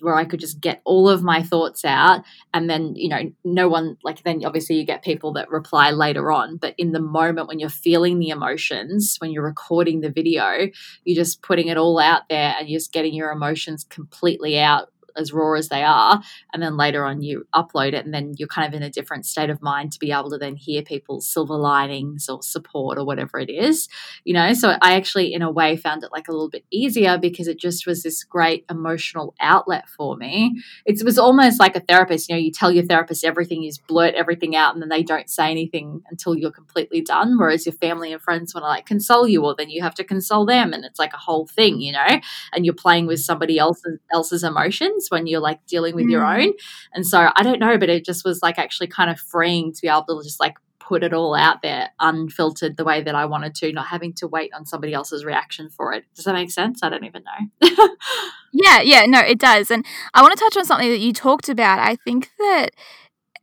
[0.00, 3.68] where I could just get all of my thoughts out and then you know no
[3.68, 7.48] one like then obviously you get people that reply later on but in the moment
[7.48, 10.68] when you're feeling the emotions when you're recording the video
[11.04, 14.88] you're just putting it all out there and you're just getting your emotions completely out
[15.16, 16.22] as raw as they are
[16.52, 19.26] and then later on you upload it and then you're kind of in a different
[19.26, 23.04] state of mind to be able to then hear people's silver linings or support or
[23.04, 23.88] whatever it is
[24.24, 24.52] you know?
[24.54, 27.58] So i actually in a way found it like a little bit easier because it
[27.58, 30.62] just was this great emotional outlet for me.
[30.84, 34.14] It was almost like a therapist you know you tell your therapist everything you blurt
[34.14, 38.12] everything out and then they don't say anything until you're completely done whereas your family
[38.12, 40.84] and friends want to like console you or then you have to console them and
[40.84, 42.20] it's like a whole thing you know?
[42.52, 46.10] And you're playing with somebody else's else's emotions when you're like dealing with mm.
[46.10, 46.52] your own.
[46.92, 49.82] And so I don't know, but it just was like actually kind of freeing to
[49.82, 53.24] be able to just like put it all out there unfiltered the way that I
[53.24, 56.04] wanted to, not having to wait on somebody else's reaction for it.
[56.14, 56.82] Does that make sense?
[56.82, 57.88] I don't even know.
[58.52, 59.70] yeah, yeah, no, it does.
[59.70, 61.78] And I want to touch on something that you talked about.
[61.78, 62.70] I think that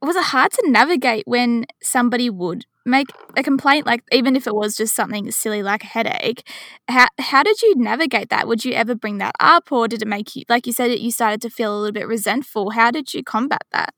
[0.01, 4.55] was it hard to navigate when somebody would make a complaint like even if it
[4.55, 6.47] was just something silly like a headache
[6.87, 8.47] how how did you navigate that?
[8.47, 11.11] Would you ever bring that up or did it make you like you said you
[11.11, 12.71] started to feel a little bit resentful?
[12.71, 13.93] How did you combat that?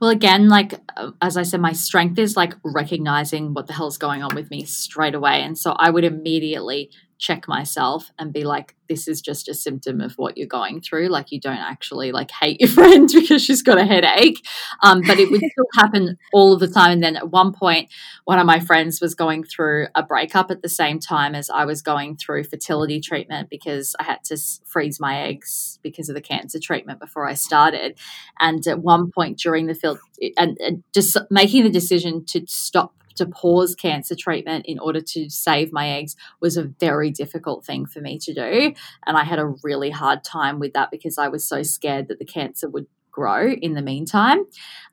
[0.00, 3.98] Well again like uh, as i said my strength is like recognizing what the hell's
[3.98, 8.44] going on with me straight away and so i would immediately check myself and be
[8.44, 11.06] like this is just a symptom of what you're going through.
[11.06, 14.44] Like you don't actually like hate your friend because she's got a headache.
[14.82, 16.90] Um, but it would still happen all of the time.
[16.92, 17.88] And then at one point
[18.24, 21.64] one of my friends was going through a breakup at the same time as i
[21.64, 26.20] was going through fertility treatment because i had to freeze my eggs because of the
[26.20, 27.98] cancer treatment before i started.
[28.38, 29.98] And at one point during the field
[30.36, 35.28] and, and just making the decision to stop to pause cancer treatment in order to
[35.30, 38.74] save my eggs was a very difficult thing for me to do.
[39.06, 42.18] And I had a really hard time with that because I was so scared that
[42.18, 44.44] the cancer would grow in the meantime.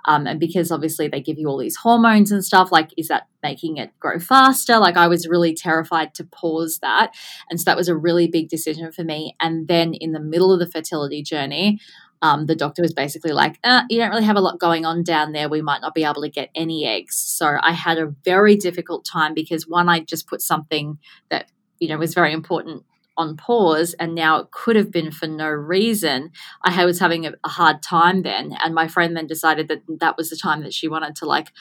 [0.06, 3.28] Um, and because obviously they give you all these hormones and stuff, like, is that
[3.44, 4.78] making it grow faster?
[4.80, 7.14] Like, I was really terrified to pause that.
[7.50, 9.36] And so that was a really big decision for me.
[9.40, 11.80] And then in the middle of the fertility journey,
[12.22, 15.04] um, the doctor was basically like, uh, you don't really have a lot going on
[15.04, 15.50] down there.
[15.50, 17.16] We might not be able to get any eggs.
[17.16, 20.98] So I had a very difficult time because one, I just put something
[21.30, 22.84] that, you know, was very important
[23.18, 26.30] on pause and now it could have been for no reason
[26.64, 30.16] i was having a, a, hard time then and my friend then decided that that
[30.18, 31.52] was the time that she wanted to like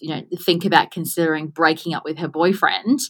[0.00, 3.00] you know think about considering breaking up with her boyfriend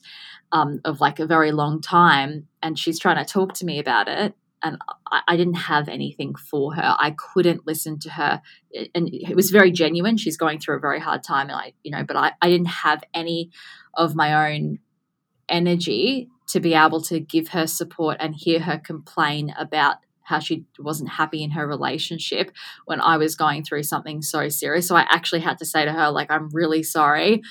[0.53, 4.07] um, of like a very long time and she's trying to talk to me about
[4.07, 4.79] it and
[5.11, 6.96] I, I, didn't have anything for her.
[6.98, 8.42] I couldn't listen to her,
[8.94, 10.16] and it was very genuine.
[10.16, 12.68] She's going through a very hard time, and I, you know, but I, I didn't
[12.68, 13.51] have any
[13.94, 14.79] of my own
[15.48, 20.64] energy to be able to give her support and hear her complain about how she
[20.79, 22.53] wasn't happy in her relationship
[22.85, 24.87] when I was going through something so serious.
[24.87, 27.42] So I actually had to say to her, like, I'm really sorry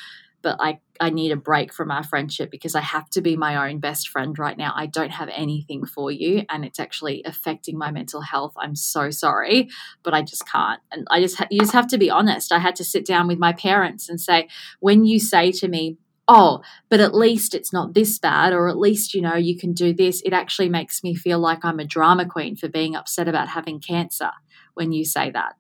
[0.42, 3.70] but I, I need a break from our friendship because I have to be my
[3.70, 4.74] own best friend right now.
[4.76, 8.54] I don't have anything for you and it's actually affecting my mental health.
[8.58, 9.70] I'm so sorry,
[10.04, 10.80] but I just can't.
[10.92, 12.52] And I just, ha- you just have to be honest.
[12.52, 14.48] I had to sit down with my parents and say,
[14.80, 18.78] when you say to me, oh, but at least it's not this bad, or at
[18.78, 21.86] least, you know, you can do this, it actually makes me feel like I'm a
[21.86, 24.32] drama queen for being upset about having cancer
[24.74, 25.56] when you say that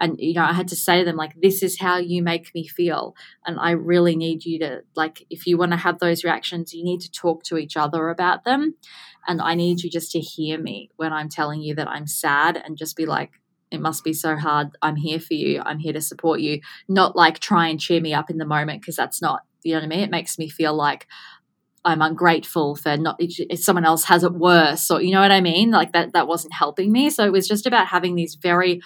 [0.00, 2.54] and you know i had to say to them like this is how you make
[2.54, 3.14] me feel.
[3.46, 6.84] And i really need you to like if you want to have those reactions you
[6.84, 8.74] need to talk to each other about them.
[9.26, 12.60] And i need you just to hear me when i'm telling you that i'm sad
[12.62, 13.32] and just be like
[13.70, 14.76] it must be so hard.
[14.82, 15.62] I'm here for you.
[15.64, 16.60] I'm here to support you.
[16.88, 19.78] Not like try and cheer me up in the moment because that's not you know
[19.78, 20.00] what i mean?
[20.00, 21.06] It makes me feel like
[21.84, 25.40] I'm ungrateful for not if someone else has it worse or you know what I
[25.40, 25.70] mean?
[25.70, 27.10] Like that that wasn't helping me.
[27.10, 28.80] So it was just about having these very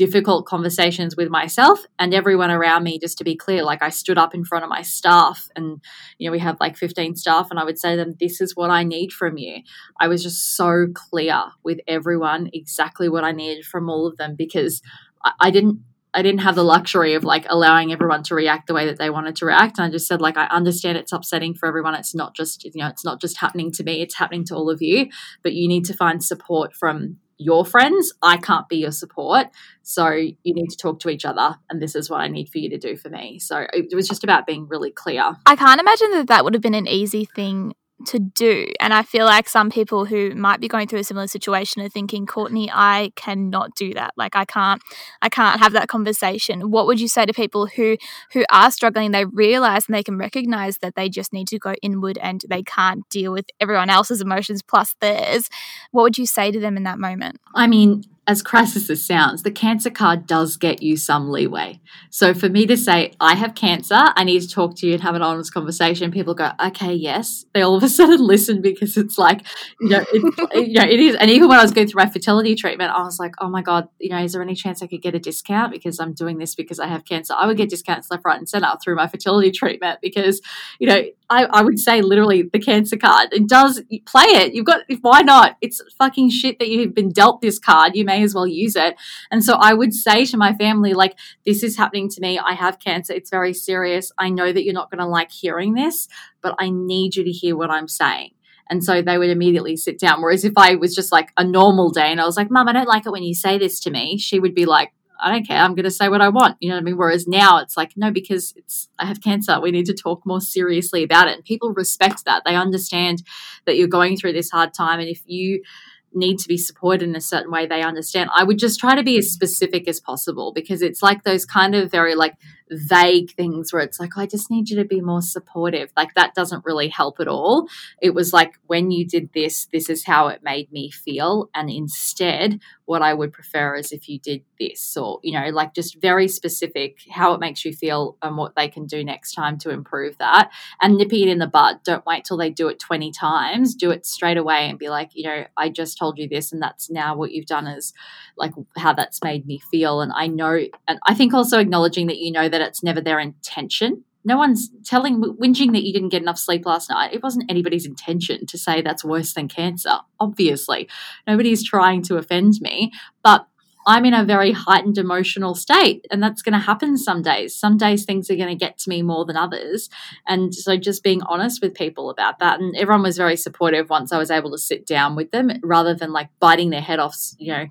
[0.00, 4.16] difficult conversations with myself and everyone around me just to be clear like i stood
[4.16, 5.78] up in front of my staff and
[6.16, 8.56] you know we have like 15 staff and i would say to them this is
[8.56, 9.58] what i need from you
[10.00, 14.36] i was just so clear with everyone exactly what i needed from all of them
[14.38, 14.80] because
[15.22, 15.80] I, I didn't
[16.14, 19.10] I didn't have the luxury of like allowing everyone to react the way that they
[19.10, 19.78] wanted to react.
[19.78, 21.94] And I just said, like, I understand it's upsetting for everyone.
[21.94, 24.70] It's not just, you know, it's not just happening to me, it's happening to all
[24.70, 25.08] of you.
[25.44, 28.12] But you need to find support from your friends.
[28.22, 29.46] I can't be your support.
[29.82, 31.56] So you need to talk to each other.
[31.68, 33.38] And this is what I need for you to do for me.
[33.38, 35.36] So it was just about being really clear.
[35.46, 37.74] I can't imagine that that would have been an easy thing
[38.06, 38.66] to do.
[38.80, 41.88] And I feel like some people who might be going through a similar situation are
[41.88, 44.12] thinking, Courtney, I cannot do that.
[44.16, 44.82] Like I can't
[45.22, 46.70] I can't have that conversation.
[46.70, 47.96] What would you say to people who
[48.32, 51.74] who are struggling, they realize and they can recognize that they just need to go
[51.82, 55.48] inward and they can't deal with everyone else's emotions plus theirs.
[55.90, 57.40] What would you say to them in that moment?
[57.54, 61.80] I mean, as crass as this sounds, the cancer card does get you some leeway.
[62.10, 65.02] So for me to say, I have cancer, I need to talk to you and
[65.02, 67.44] have an honest conversation, people go, okay, yes.
[67.54, 69.44] They all of a sudden listen because it's like,
[69.80, 71.16] you know, it, you know, it is.
[71.16, 73.62] And even when I was going through my fertility treatment, I was like, oh my
[73.62, 76.38] God, you know, is there any chance I could get a discount because I'm doing
[76.38, 77.34] this because I have cancer?
[77.36, 80.40] I would get discounts left, right, and center through my fertility treatment because,
[80.78, 83.28] you know, I, I would say literally the cancer card.
[83.32, 84.54] It does play it.
[84.54, 85.56] You've got, why not?
[85.60, 87.96] It's fucking shit that you've been dealt this card.
[87.96, 88.96] You may as well use it.
[89.30, 92.38] And so I would say to my family, like, this is happening to me.
[92.38, 93.12] I have cancer.
[93.12, 94.12] It's very serious.
[94.18, 96.08] I know that you're not going to like hearing this,
[96.42, 98.30] but I need you to hear what I'm saying.
[98.68, 100.22] And so they would immediately sit down.
[100.22, 102.72] Whereas if I was just like a normal day and I was like, Mom, I
[102.72, 105.46] don't like it when you say this to me, she would be like, I don't
[105.46, 105.58] care.
[105.58, 106.56] I'm going to say what I want.
[106.60, 106.96] You know what I mean?
[106.96, 109.60] Whereas now it's like, no, because it's, I have cancer.
[109.60, 111.34] We need to talk more seriously about it.
[111.34, 112.42] And people respect that.
[112.46, 113.22] They understand
[113.66, 115.00] that you're going through this hard time.
[115.00, 115.62] And if you
[116.12, 118.30] need to be supported in a certain way they understand.
[118.34, 121.74] I would just try to be as specific as possible because it's like those kind
[121.74, 122.34] of very like
[122.70, 125.92] vague things where it's like, oh, I just need you to be more supportive.
[125.96, 127.68] Like that doesn't really help at all.
[128.00, 131.50] It was like, when you did this, this is how it made me feel.
[131.54, 135.74] And instead, what I would prefer is if you did this, or, you know, like
[135.74, 139.58] just very specific how it makes you feel and what they can do next time
[139.58, 140.50] to improve that.
[140.82, 141.82] And nipping it in the bud.
[141.84, 143.74] Don't wait till they do it 20 times.
[143.74, 146.60] Do it straight away and be like, you know, I just told you this, and
[146.60, 147.92] that's now what you've done is
[148.36, 150.00] like how that's made me feel.
[150.00, 153.18] And I know, and I think also acknowledging that you know that it's never their
[153.18, 154.04] intention.
[154.24, 157.14] No one's telling, whinging that you didn't get enough sleep last night.
[157.14, 160.88] It wasn't anybody's intention to say that's worse than cancer, obviously.
[161.26, 162.92] Nobody's trying to offend me,
[163.22, 163.46] but
[163.86, 167.56] I'm in a very heightened emotional state, and that's going to happen some days.
[167.56, 169.88] Some days things are going to get to me more than others.
[170.26, 172.60] And so just being honest with people about that.
[172.60, 175.94] And everyone was very supportive once I was able to sit down with them rather
[175.94, 177.66] than like biting their head off, you know,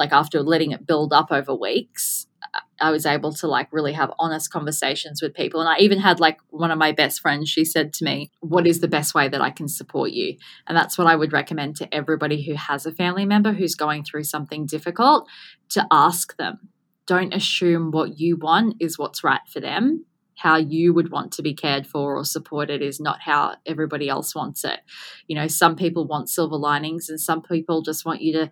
[0.00, 2.26] like after letting it build up over weeks.
[2.80, 5.60] I was able to like really have honest conversations with people.
[5.60, 8.66] And I even had like one of my best friends, she said to me, What
[8.66, 10.38] is the best way that I can support you?
[10.66, 14.02] And that's what I would recommend to everybody who has a family member who's going
[14.04, 15.28] through something difficult
[15.68, 16.70] to ask them.
[17.06, 20.06] Don't assume what you want is what's right for them.
[20.38, 24.34] How you would want to be cared for or supported is not how everybody else
[24.34, 24.80] wants it.
[25.26, 28.50] You know, some people want silver linings and some people just want you to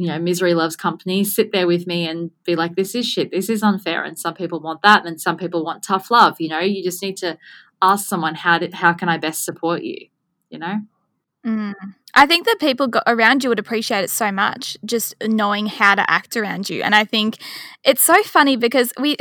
[0.00, 3.30] you know, misery loves company, sit there with me and be like, this is shit,
[3.30, 4.02] this is unfair.
[4.02, 6.40] And some people want that, and some people want tough love.
[6.40, 7.36] You know, you just need to
[7.82, 10.06] ask someone, how did, how can I best support you?
[10.48, 10.76] You know?
[11.44, 11.74] Mm.
[12.12, 16.10] I think that people around you would appreciate it so much, just knowing how to
[16.10, 16.82] act around you.
[16.82, 17.38] And I think
[17.84, 19.16] it's so funny because we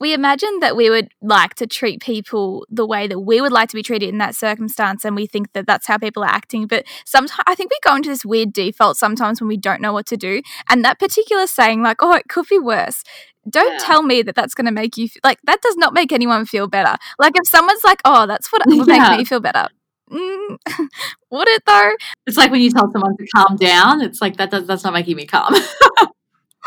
[0.00, 3.68] we imagine that we would like to treat people the way that we would like
[3.70, 6.66] to be treated in that circumstance, and we think that that's how people are acting.
[6.66, 9.92] But sometimes I think we go into this weird default sometimes when we don't know
[9.92, 10.40] what to do,
[10.70, 13.02] and that particular saying, like, "Oh, it could be worse,"
[13.50, 13.84] don't yeah.
[13.84, 16.46] tell me that that's going to make you feel, like that does not make anyone
[16.46, 16.96] feel better.
[17.18, 19.10] Like if someone's like, "Oh, that's what would yeah.
[19.10, 19.68] make me feel better,"
[20.08, 20.56] mm,
[21.30, 21.92] would it though?
[22.26, 24.00] It's like when you tell someone to calm down.
[24.00, 25.54] It's like that does that's not making me calm.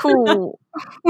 [0.02, 0.60] cool.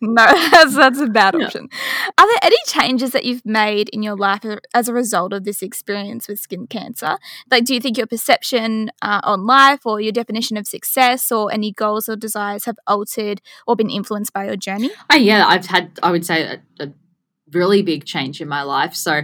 [0.00, 1.68] no, that's, that's a bad option.
[1.70, 2.08] Yeah.
[2.18, 4.44] Are there any changes that you've made in your life
[4.74, 7.18] as a result of this experience with skin cancer?
[7.50, 11.52] Like, do you think your perception uh, on life or your definition of success or
[11.52, 14.90] any goals or desires have altered or been influenced by your journey?
[15.10, 16.92] Oh, yeah, I've had, I would say, a, a
[17.52, 18.94] really big change in my life.
[18.94, 19.22] So,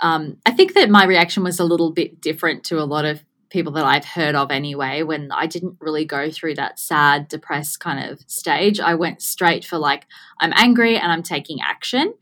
[0.00, 3.24] um, I think that my reaction was a little bit different to a lot of
[3.50, 5.02] people that I've heard of anyway.
[5.02, 9.64] When I didn't really go through that sad, depressed kind of stage, I went straight
[9.64, 10.06] for like,
[10.40, 12.14] I'm angry and I'm taking action.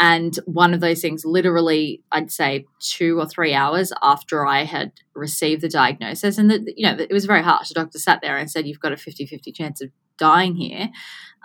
[0.00, 4.92] And one of those things, literally, I'd say two or three hours after I had
[5.14, 7.68] received the diagnosis, and that, you know, it was very harsh.
[7.68, 10.88] The doctor sat there and said, You've got a 50 50 chance of dying here.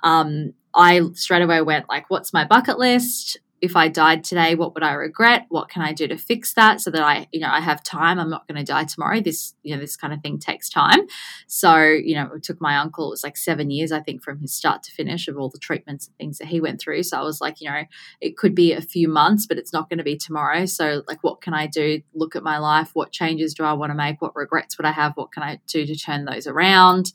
[0.03, 3.37] Um, I straight away went like, what's my bucket list?
[3.65, 5.45] If I died today, what would I regret?
[5.49, 8.19] What can I do to fix that so that I, you know, I have time.
[8.19, 9.19] I'm not going to die tomorrow.
[9.19, 11.01] This, you know, this kind of thing takes time.
[11.47, 14.39] So, you know, it took my uncle, it was like seven years, I think, from
[14.39, 17.03] his start to finish of all the treatments and things that he went through.
[17.03, 17.83] So I was like, you know,
[18.21, 20.65] it could be a few months, but it's not going to be tomorrow.
[20.65, 22.01] So, like, what can I do?
[22.13, 22.91] Look at my life.
[22.93, 24.21] What changes do I want to make?
[24.21, 25.13] What regrets would I have?
[25.15, 27.11] What can I do to turn those around?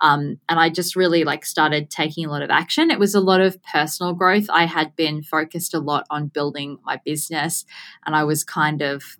[0.00, 2.90] Um, and I just really like started taking a lot of action.
[2.90, 4.46] It was a lot of personal growth.
[4.50, 7.64] I had been focused a lot on building my business
[8.04, 9.18] and I was kind of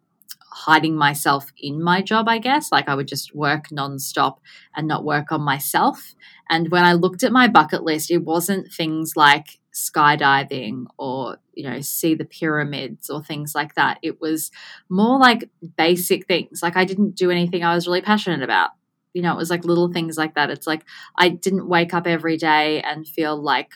[0.55, 2.71] hiding myself in my job, I guess.
[2.71, 4.39] Like I would just work nonstop
[4.77, 6.15] and not work on myself.
[6.49, 11.69] And when I looked at my bucket list, it wasn't things like skydiving or, you
[11.69, 13.99] know, see the pyramids or things like that.
[14.03, 14.53] It was
[14.89, 16.63] more like basic things.
[16.63, 18.71] Like I didn't do anything I was really passionate about.
[19.13, 20.51] You know, it was like little things like that.
[20.51, 20.85] It's like
[21.17, 23.73] I didn't wake up every day and feel like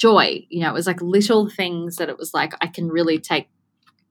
[0.00, 0.46] joy.
[0.48, 3.48] You know, it was like little things that it was like I can really take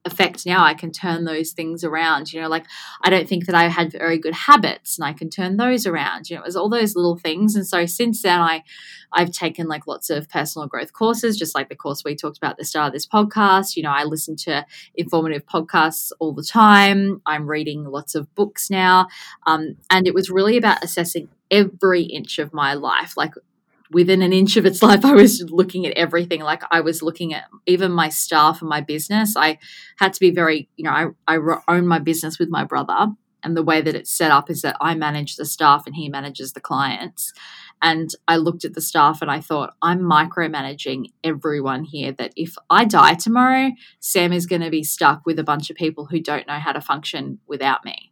[0.06, 0.64] effect now.
[0.64, 2.32] I can turn those things around.
[2.32, 2.64] You know like
[3.02, 6.30] i don't think that i had very good habits and i can turn those around.
[6.30, 7.54] You know it was all those little things.
[7.54, 8.62] And so since then i
[9.12, 12.52] i've taken like lots of personal growth courses just like the course we talked about
[12.52, 13.76] at the start of this podcast.
[13.76, 14.64] You know i listen to
[14.94, 17.20] informative podcasts all the time.
[17.26, 19.08] I'm reading lots of books now.
[19.46, 23.18] Um, and it was really about assessing every inch of my life.
[23.18, 23.34] Like
[23.90, 26.40] within an inch of its life, I was looking at everything.
[26.40, 29.36] Like I was looking at even my staff and my business.
[29.36, 29.58] I
[29.98, 30.90] had to be very, you know,
[31.26, 31.38] I, I
[31.68, 33.08] own my business with my brother.
[33.42, 36.10] And the way that it's set up is that I manage the staff and he
[36.10, 37.32] manages the clients.
[37.82, 42.12] And I looked at the staff and I thought, I'm micromanaging everyone here.
[42.12, 45.76] That if I die tomorrow, Sam is going to be stuck with a bunch of
[45.76, 48.09] people who don't know how to function without me.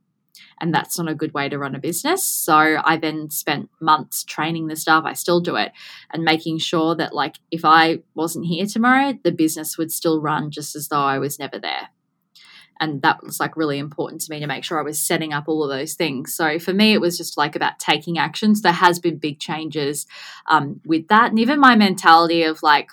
[0.60, 2.22] And that's not a good way to run a business.
[2.22, 2.54] So
[2.84, 5.04] I then spent months training the staff.
[5.04, 5.72] I still do it
[6.12, 10.50] and making sure that, like, if I wasn't here tomorrow, the business would still run
[10.50, 11.90] just as though I was never there.
[12.80, 15.48] And that was like really important to me to make sure I was setting up
[15.48, 16.32] all of those things.
[16.32, 18.62] So for me, it was just like about taking actions.
[18.62, 20.06] There has been big changes
[20.48, 21.30] um, with that.
[21.30, 22.90] And even my mentality of like,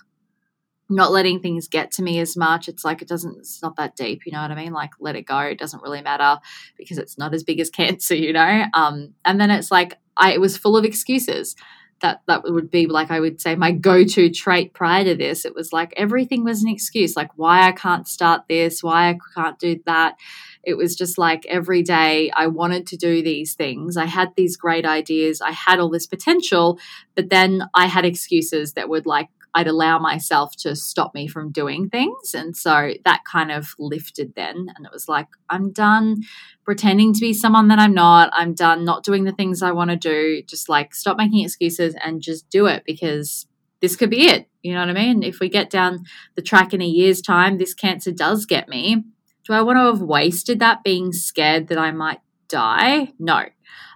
[0.90, 2.68] not letting things get to me as much.
[2.68, 4.74] It's like it doesn't, it's not that deep, you know what I mean?
[4.74, 5.40] Like let it go.
[5.40, 6.40] It doesn't really matter
[6.78, 8.66] because it's not as big as cancer, you know?
[8.74, 11.56] Um, and then it's like I it was full of excuses.
[12.02, 15.46] That that would be like I would say my go-to trait prior to this.
[15.46, 19.18] It was like everything was an excuse, like why I can't start this, why I
[19.34, 20.18] can't do that.
[20.62, 23.96] It was just like every day I wanted to do these things.
[23.96, 25.40] I had these great ideas.
[25.40, 26.80] I had all this potential,
[27.16, 31.54] but then I had excuses that would like I'd allow myself to stop me from
[31.54, 32.34] doing things.
[32.34, 34.68] And so that kind of lifted then.
[34.76, 36.24] And it was like, I'm done
[36.66, 38.30] pretending to be someone that I'm not.
[38.34, 40.44] I'm done not doing the things I want to do.
[40.46, 43.48] Just like stop making excuses and just do it because
[43.80, 44.50] this could be it.
[44.62, 45.24] You know what I mean?
[45.24, 46.04] If we get down
[46.36, 49.06] the track in a year's time, this cancer does get me.
[49.46, 53.14] Do I want to have wasted that being scared that I might die?
[53.20, 53.46] No.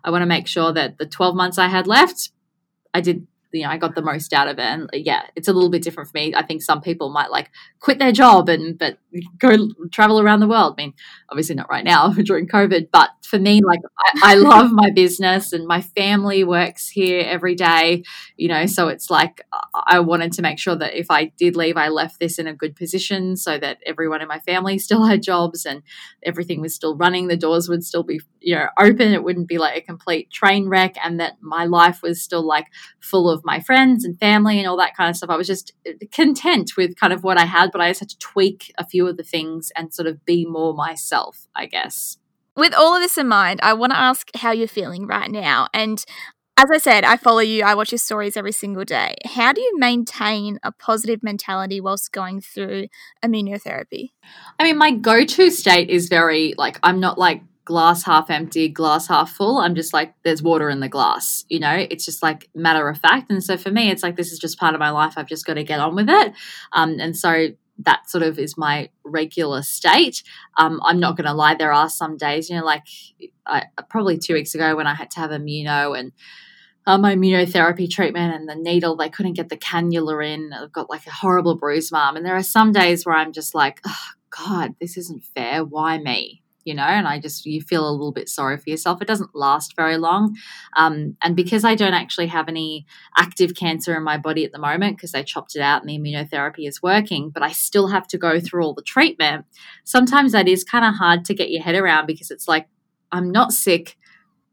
[0.06, 2.32] I want to make sure that the 12 months I had left,
[2.94, 4.64] I did you know, I got the most out of it.
[4.64, 6.34] And yeah, it's a little bit different for me.
[6.36, 8.98] I think some people might like quit their job and but
[9.38, 10.76] go travel around the world.
[10.78, 10.94] I mean,
[11.32, 15.54] obviously not right now during COVID, but for me, like I, I love my business
[15.54, 18.04] and my family works here every day,
[18.38, 19.42] you know, so it's like
[19.86, 22.54] I wanted to make sure that if I did leave, I left this in a
[22.54, 25.84] good position so that everyone in my family still had jobs and
[26.24, 27.28] everything was still running.
[27.28, 29.14] The doors would still be, you know, open.
[29.14, 32.68] It wouldn't be like a complete train wreck and that my life was still like
[33.00, 35.30] full of my friends and family and all that kind of stuff.
[35.30, 38.10] I was just uh, content with kind of what I had, but I just had
[38.10, 41.19] to tweak a few of the things and sort of be more myself,
[41.56, 42.18] I guess.
[42.56, 45.68] With all of this in mind, I want to ask how you're feeling right now.
[45.74, 46.04] And
[46.58, 49.16] as I said, I follow you, I watch your stories every single day.
[49.24, 52.88] How do you maintain a positive mentality whilst going through
[53.24, 54.10] immunotherapy?
[54.60, 58.68] I mean, my go to state is very like, I'm not like glass half empty,
[58.68, 59.60] glass half full.
[59.60, 61.88] I'm just like, there's water in the glass, you know?
[61.90, 63.32] It's just like matter of fact.
[63.32, 65.14] And so for me, it's like, this is just part of my life.
[65.16, 66.34] I've just got to get on with it.
[66.74, 67.50] Um, and so
[67.80, 70.24] that sort of is my regular state.
[70.58, 72.84] Um, I'm not going to lie, there are some days, you know, like
[73.46, 76.12] I, probably two weeks ago when I had to have immuno and
[76.86, 80.52] uh, my immunotherapy treatment and the needle, they couldn't get the cannula in.
[80.54, 82.16] I've got like a horrible bruise, mom.
[82.16, 84.06] And there are some days where I'm just like, oh,
[84.46, 85.64] God, this isn't fair.
[85.64, 86.39] Why me?
[86.66, 89.02] You know, and I just, you feel a little bit sorry for yourself.
[89.02, 90.36] It doesn't last very long.
[90.76, 92.86] Um, and because I don't actually have any
[93.18, 95.98] active cancer in my body at the moment, because they chopped it out and the
[95.98, 99.46] immunotherapy is working, but I still have to go through all the treatment,
[99.84, 102.68] sometimes that is kind of hard to get your head around because it's like,
[103.12, 103.98] I'm not sick,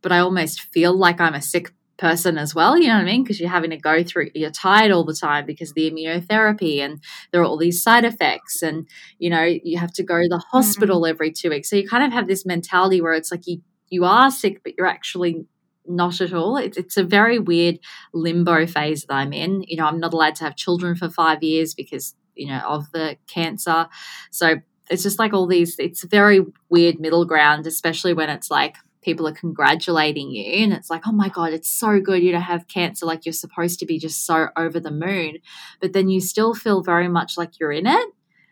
[0.01, 2.79] but I almost feel like I'm a sick person as well.
[2.79, 3.23] You know what I mean?
[3.23, 7.03] Because you're having to go through, you're tired all the time because the immunotherapy and
[7.33, 8.89] there are all these side effects, and
[9.19, 11.11] you know you have to go to the hospital mm-hmm.
[11.11, 11.71] every two weeks.
[11.71, 14.75] So you kind of have this mentality where it's like you you are sick, but
[14.77, 15.47] you're actually
[15.89, 16.57] not at all.
[16.57, 17.79] It's, it's a very weird
[18.13, 19.63] limbo phase that I'm in.
[19.63, 22.91] You know, I'm not allowed to have children for five years because you know of
[22.93, 23.87] the cancer.
[24.31, 24.57] So
[24.91, 25.77] it's just like all these.
[25.79, 28.77] It's very weird middle ground, especially when it's like
[29.07, 32.43] people are congratulating you and it's like oh my god it's so good you don't
[32.43, 35.37] have cancer like you're supposed to be just so over the moon
[35.81, 38.09] but then you still feel very much like you're in it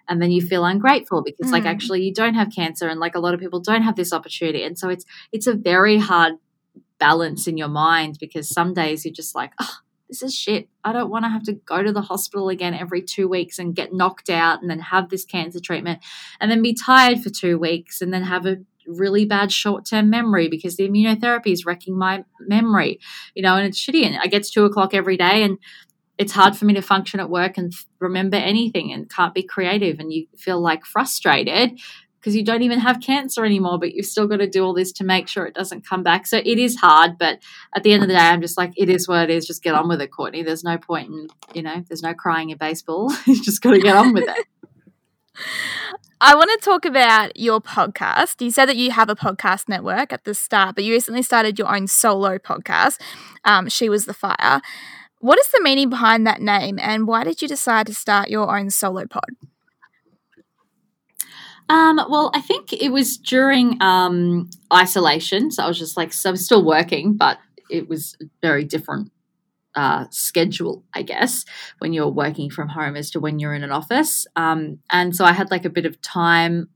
[0.08, 1.52] and then you feel ungrateful because mm.
[1.52, 4.12] like actually you don't have cancer and like a lot of people don't have this
[4.12, 6.34] opportunity and so it's it's a very hard
[7.00, 9.78] balance in your mind because some days you're just like oh
[10.08, 10.68] this is shit.
[10.84, 13.74] I don't want to have to go to the hospital again every two weeks and
[13.74, 16.00] get knocked out and then have this cancer treatment
[16.40, 20.10] and then be tired for two weeks and then have a really bad short term
[20.10, 23.00] memory because the immunotherapy is wrecking my memory,
[23.34, 24.04] you know, and it's shitty.
[24.04, 25.58] And I get to two o'clock every day and
[26.16, 29.98] it's hard for me to function at work and remember anything and can't be creative.
[29.98, 31.80] And you feel like frustrated
[32.24, 34.92] because you don't even have cancer anymore, but you've still got to do all this
[34.92, 36.26] to make sure it doesn't come back.
[36.26, 37.40] So it is hard, but
[37.76, 39.46] at the end of the day, I'm just like, it is what it is.
[39.46, 40.42] Just get on with it, Courtney.
[40.42, 43.12] There's no point in, you know, there's no crying in baseball.
[43.26, 44.46] you just got to get on with it.
[46.20, 48.40] I want to talk about your podcast.
[48.40, 51.58] You said that you have a podcast network at the start, but you recently started
[51.58, 53.00] your own solo podcast.
[53.44, 54.60] Um, she was the fire.
[55.18, 58.56] What is the meaning behind that name, and why did you decide to start your
[58.56, 59.30] own solo pod?
[61.68, 65.50] Um, well, I think it was during um, isolation.
[65.50, 67.38] So I was just like, so I'm still working, but
[67.70, 69.10] it was very different
[69.74, 71.44] uh, schedule, I guess,
[71.78, 74.26] when you're working from home as to when you're in an office.
[74.36, 76.68] Um, and so I had like a bit of time,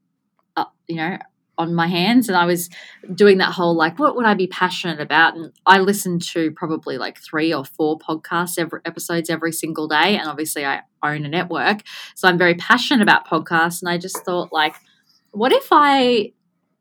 [0.57, 1.19] uh, you know,
[1.59, 2.71] on my hands and I was
[3.13, 6.99] doing that whole like what would I be passionate about and I listened to probably
[6.99, 11.29] like 3 or 4 podcasts every episodes every single day and obviously I own a
[11.29, 11.83] network
[12.15, 14.77] so I'm very passionate about podcasts and I just thought like
[15.33, 16.33] what if I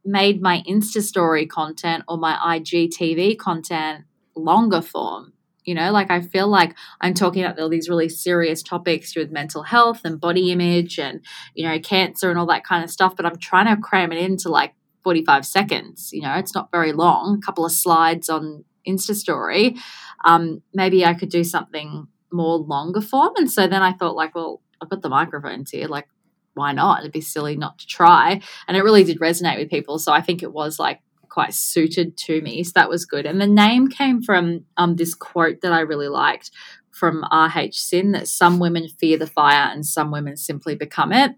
[0.05, 4.05] made my Insta story content or my IGTV content
[4.35, 5.33] longer form
[5.67, 9.31] you know, like I feel like I'm talking about all these really serious topics with
[9.31, 11.19] mental health and body image and,
[11.55, 14.17] you know, cancer and all that kind of stuff, but I'm trying to cram it
[14.17, 16.11] into like 45 seconds.
[16.13, 19.75] You know, it's not very long, a couple of slides on Insta story.
[20.23, 23.33] Um, maybe I could do something more longer form.
[23.35, 25.89] And so then I thought, like, well, I've got the microphones here.
[25.89, 26.07] Like,
[26.53, 27.01] why not?
[27.01, 28.39] It'd be silly not to try.
[28.69, 29.99] And it really did resonate with people.
[29.99, 32.63] So I think it was like quite suited to me.
[32.63, 33.25] So that was good.
[33.25, 36.51] And the name came from um, this quote that I really liked
[36.91, 37.79] from R.H.
[37.79, 41.31] Sin that some women fear the fire and some women simply become it.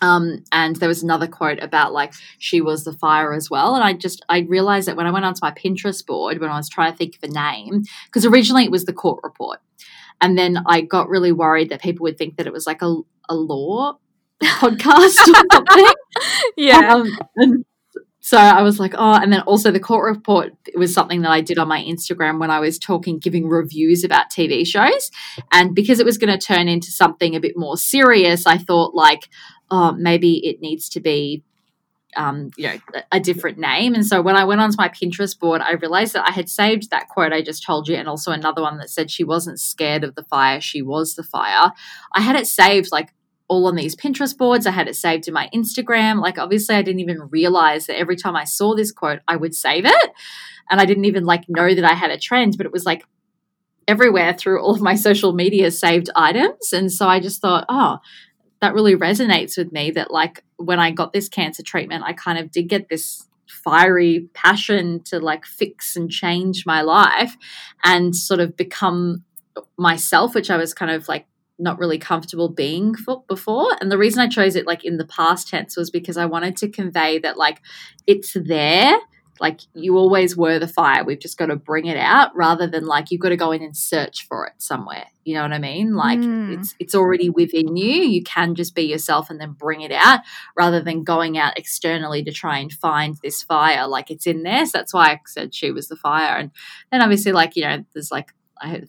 [0.00, 3.76] Um, and there was another quote about like she was the fire as well.
[3.76, 6.56] And I just I realized that when I went onto my Pinterest board when I
[6.56, 9.60] was trying to think of a name, because originally it was the court report.
[10.20, 12.96] And then I got really worried that people would think that it was like a,
[13.28, 13.98] a law
[14.42, 15.94] podcast or something.
[16.56, 16.94] yeah.
[16.94, 17.64] Um, and
[18.24, 21.40] so I was like, oh, and then also the court report was something that I
[21.40, 25.10] did on my Instagram when I was talking, giving reviews about TV shows.
[25.50, 28.94] And because it was going to turn into something a bit more serious, I thought
[28.94, 29.28] like,
[29.72, 31.42] oh, maybe it needs to be,
[32.16, 32.76] um, you know,
[33.10, 33.92] a different name.
[33.92, 36.90] And so when I went onto my Pinterest board, I realized that I had saved
[36.90, 40.04] that quote I just told you, and also another one that said she wasn't scared
[40.04, 41.72] of the fire, she was the fire.
[42.14, 43.12] I had it saved like
[43.52, 44.66] all on these Pinterest boards.
[44.66, 46.22] I had it saved to my Instagram.
[46.22, 49.54] Like, obviously, I didn't even realize that every time I saw this quote, I would
[49.54, 50.10] save it.
[50.70, 53.04] And I didn't even like know that I had a trend, but it was like
[53.86, 56.72] everywhere through all of my social media saved items.
[56.72, 57.98] And so I just thought, oh,
[58.62, 62.38] that really resonates with me that like when I got this cancer treatment, I kind
[62.38, 67.36] of did get this fiery passion to like fix and change my life
[67.84, 69.24] and sort of become
[69.76, 71.26] myself, which I was kind of like
[71.58, 73.76] not really comfortable being for, before.
[73.80, 76.56] And the reason I chose it like in the past tense was because I wanted
[76.58, 77.60] to convey that like
[78.06, 78.98] it's there.
[79.40, 81.04] Like you always were the fire.
[81.04, 83.62] We've just got to bring it out rather than like you've got to go in
[83.62, 85.06] and search for it somewhere.
[85.24, 85.94] You know what I mean?
[85.94, 86.58] Like mm.
[86.58, 88.02] it's it's already within you.
[88.02, 90.20] You can just be yourself and then bring it out
[90.56, 93.88] rather than going out externally to try and find this fire.
[93.88, 94.64] Like it's in there.
[94.66, 96.36] So that's why I said she was the fire.
[96.36, 96.50] And
[96.92, 98.32] then obviously like, you know, there's like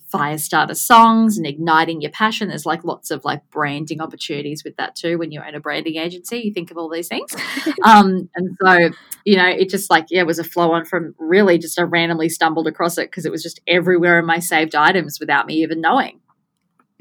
[0.07, 2.49] fire starter songs and igniting your passion.
[2.49, 5.17] There's like lots of like branding opportunities with that too.
[5.17, 7.35] When you're in a branding agency, you think of all these things.
[7.83, 8.89] um, and so,
[9.25, 11.83] you know, it just like, yeah, it was a flow on from really just I
[11.83, 15.55] randomly stumbled across it because it was just everywhere in my saved items without me
[15.55, 16.19] even knowing.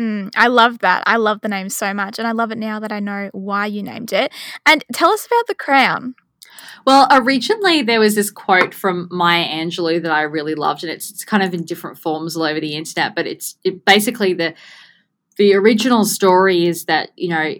[0.00, 1.02] Mm, I love that.
[1.06, 2.18] I love the name so much.
[2.18, 4.32] And I love it now that I know why you named it.
[4.66, 6.14] And tell us about the crown.
[6.86, 11.10] Well, originally there was this quote from Maya Angelou that I really loved, and it's,
[11.10, 13.14] it's kind of in different forms all over the internet.
[13.14, 14.54] But it's it basically the
[15.36, 17.54] the original story is that you know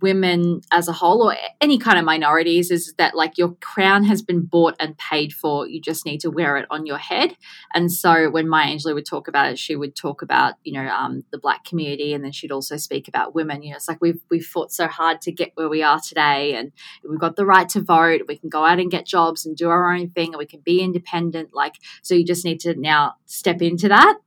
[0.00, 4.22] women as a whole or any kind of minorities is that like your crown has
[4.22, 5.68] been bought and paid for.
[5.68, 7.36] You just need to wear it on your head.
[7.74, 10.88] And so when Maya Angelou would talk about it she would talk about you know
[10.88, 13.62] um, the black community and then she'd also speak about women.
[13.62, 16.54] You know it's like we've we've fought so hard to get where we are today
[16.54, 16.72] and
[17.08, 18.22] we've got the right to vote.
[18.26, 20.60] We can go out and get jobs and do our own thing and we can
[20.60, 21.54] be independent.
[21.54, 24.18] Like so you just need to now step into that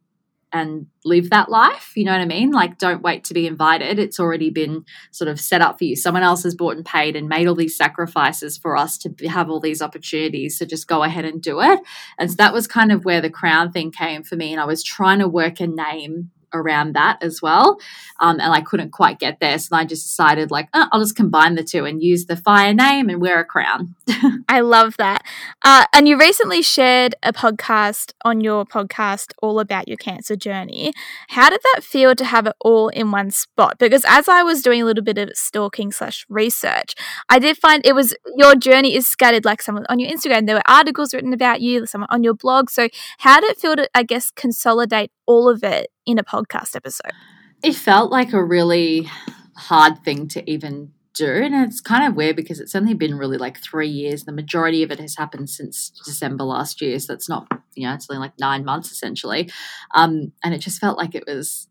[0.56, 1.92] and live that life.
[1.98, 2.52] You know what I mean?
[2.52, 4.00] Like, don't wait to be invited.
[4.00, 5.98] It's already been sort of set up for you.
[5.98, 9.50] Someone else has bought and paid and made all these sacrifices for us to have
[9.50, 10.58] all these opportunities.
[10.58, 11.82] So just go ahead and do it.
[12.18, 14.54] And so that was kind of where the crown thing came for me.
[14.54, 17.80] And I was trying to work a name around that as well.
[18.20, 19.58] Um, and I couldn't quite get there.
[19.60, 22.74] So I just decided, like, oh, I'll just combine the two and use the fire
[22.74, 23.96] name and wear a crown.
[24.48, 25.24] I love that.
[25.64, 30.94] Uh, and you recently shared a podcast on your podcast all about your cancer journey.
[31.30, 33.78] How did that feel to have it all in one spot?
[33.80, 36.96] Because as I was doing a little bit of stalking slash research,
[37.30, 40.46] I did find it was your journey is scattered like someone on your Instagram.
[40.46, 42.70] There were articles written about you, some on your blog.
[42.70, 42.90] So
[43.20, 47.14] how did it feel to, I guess, consolidate all of it in a podcast episode?
[47.64, 49.10] It felt like a really
[49.56, 51.32] hard thing to even do.
[51.32, 54.26] And it's kind of weird because it's only been really like three years.
[54.26, 57.00] The majority of it has happened since December last year.
[57.00, 59.50] So it's not, you know, it's only like nine months essentially.
[59.96, 61.68] Um, and it just felt like it was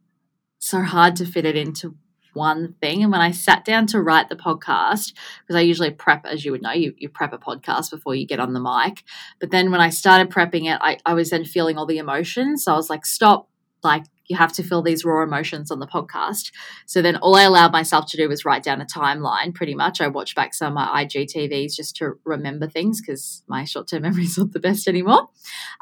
[0.59, 1.95] so hard to fit it into
[2.33, 3.03] one thing.
[3.03, 5.13] And when I sat down to write the podcast,
[5.43, 8.27] because I usually prep, as you would know, you, you prep a podcast before you
[8.27, 9.05] get on the mic.
[9.39, 12.65] But then when I started prepping it, I, I was then feeling all the emotions.
[12.65, 13.49] So I was like, stop,
[13.85, 16.51] like you have to feel these raw emotions on the podcast.
[16.87, 20.01] So then all I allowed myself to do was write down a timeline pretty much.
[20.01, 24.03] I watched back some of my IGTVs just to remember things because my short term
[24.05, 25.29] memory is not the best anymore.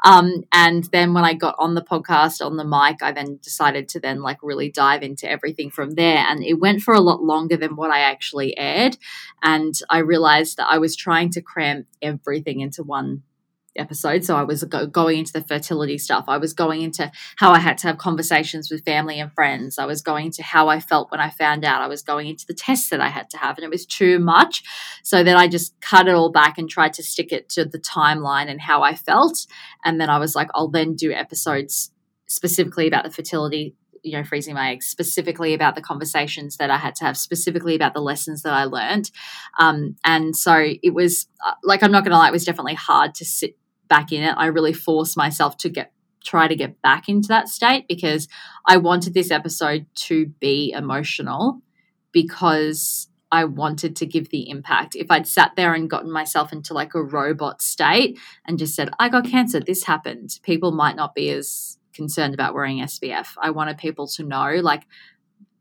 [0.03, 3.87] Um, and then when I got on the podcast, on the mic, I then decided
[3.89, 6.25] to then like really dive into everything from there.
[6.27, 8.97] And it went for a lot longer than what I actually aired.
[9.41, 13.23] And I realized that I was trying to cram everything into one
[13.75, 14.23] episode.
[14.23, 16.25] So I was go- going into the fertility stuff.
[16.27, 19.77] I was going into how I had to have conversations with family and friends.
[19.77, 21.81] I was going into how I felt when I found out.
[21.81, 24.19] I was going into the tests that I had to have, and it was too
[24.19, 24.63] much.
[25.03, 27.79] So then I just cut it all back and tried to stick it to the
[27.79, 29.45] timeline and how I felt.
[29.83, 31.91] And then I was like, I'll then do episodes
[32.27, 36.77] specifically about the fertility you know freezing my eggs specifically about the conversations that i
[36.77, 39.09] had to have specifically about the lessons that i learned
[39.59, 40.53] um, and so
[40.83, 43.55] it was uh, like i'm not gonna lie it was definitely hard to sit
[43.93, 44.33] back in it.
[44.35, 45.91] I really forced myself to get
[46.23, 48.27] try to get back into that state because
[48.65, 51.61] I wanted this episode to be emotional
[52.11, 54.95] because I wanted to give the impact.
[54.95, 58.17] If I'd sat there and gotten myself into like a robot state
[58.47, 62.55] and just said, I got cancer, this happened, people might not be as concerned about
[62.55, 63.27] wearing SPF.
[63.37, 64.87] I wanted people to know, like,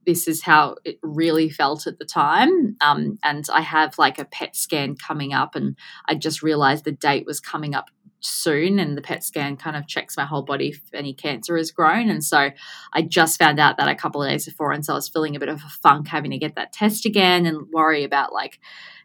[0.07, 2.77] this is how it really felt at the time.
[2.81, 5.77] Um, and I have like a PET scan coming up, and
[6.09, 7.91] I just realized the date was coming up
[8.23, 11.71] soon and the PET scan kind of checks my whole body if any cancer has
[11.71, 12.09] grown.
[12.09, 12.51] And so
[12.93, 14.73] I just found out that a couple of days before.
[14.73, 17.05] And so I was feeling a bit of a funk having to get that test
[17.05, 18.61] again and worry about like,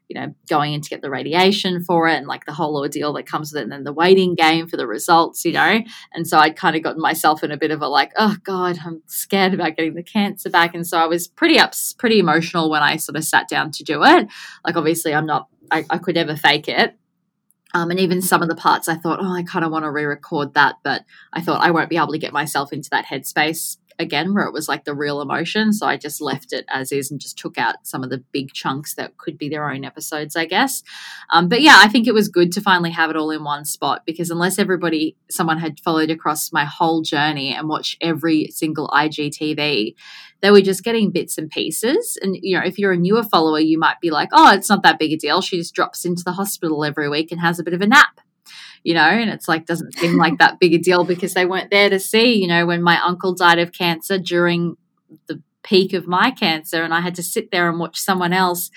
[0.08, 3.12] you know, going in to get the radiation for it and like the whole ordeal
[3.14, 5.82] that comes with it and then the waiting game for the results, you know.
[6.14, 8.80] And so I'd kind of gotten myself in a bit of a like, oh God,
[8.86, 10.74] I'm scared about getting the cancer back.
[10.74, 13.84] And so I was pretty up, pretty emotional when I sort of sat down to
[13.84, 14.30] do it.
[14.64, 16.98] Like obviously I'm not I, I could never fake it
[17.74, 19.92] um, and even some of the parts I thought, oh, I kind of want to
[19.92, 21.04] re record that, but
[21.34, 24.54] I thought I won't be able to get myself into that headspace again where it
[24.54, 25.74] was like the real emotion.
[25.74, 28.54] So I just left it as is and just took out some of the big
[28.54, 30.84] chunks that could be their own episodes, I guess.
[31.32, 33.66] Um, but yeah, I think it was good to finally have it all in one
[33.66, 38.88] spot because unless everybody, someone had followed across my whole journey and watched every single
[38.90, 39.96] IGTV,
[40.42, 42.18] they were just getting bits and pieces.
[42.22, 44.84] And, you know, if you're a newer follower, you might be like, oh, it's not
[44.84, 45.42] that big a deal.
[45.42, 48.22] She just drops into the hospital every week and has a bit of a nap
[48.88, 51.72] you know, and it's like doesn't seem like that big a deal because they weren't
[51.72, 54.78] there to see, you know, when my uncle died of cancer during
[55.28, 58.72] the peak of my cancer and I had to sit there and watch someone else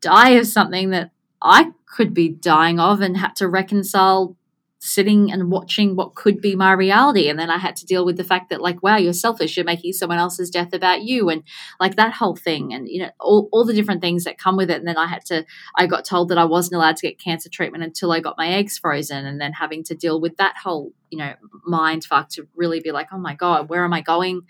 [0.00, 1.10] die of something that
[1.42, 4.36] I could be dying of and had to reconcile
[4.80, 7.28] sitting and watching what could be my reality.
[7.28, 9.56] And then i had to deal with the fact that like wow you're selfish.
[9.56, 11.28] You're making someone else's death about you.
[11.28, 11.42] And
[11.78, 12.72] like that whole thing.
[12.72, 14.78] And you know all, all the different things that come with it.
[14.78, 15.44] And then i had to
[15.76, 18.48] i got told that i wasn't allowed to get cancer treatment until i got my
[18.48, 19.26] eggs frozen.
[19.26, 21.34] And then having to deal with that whole you know
[21.66, 24.42] mind fuck to really be like oh my god where am i going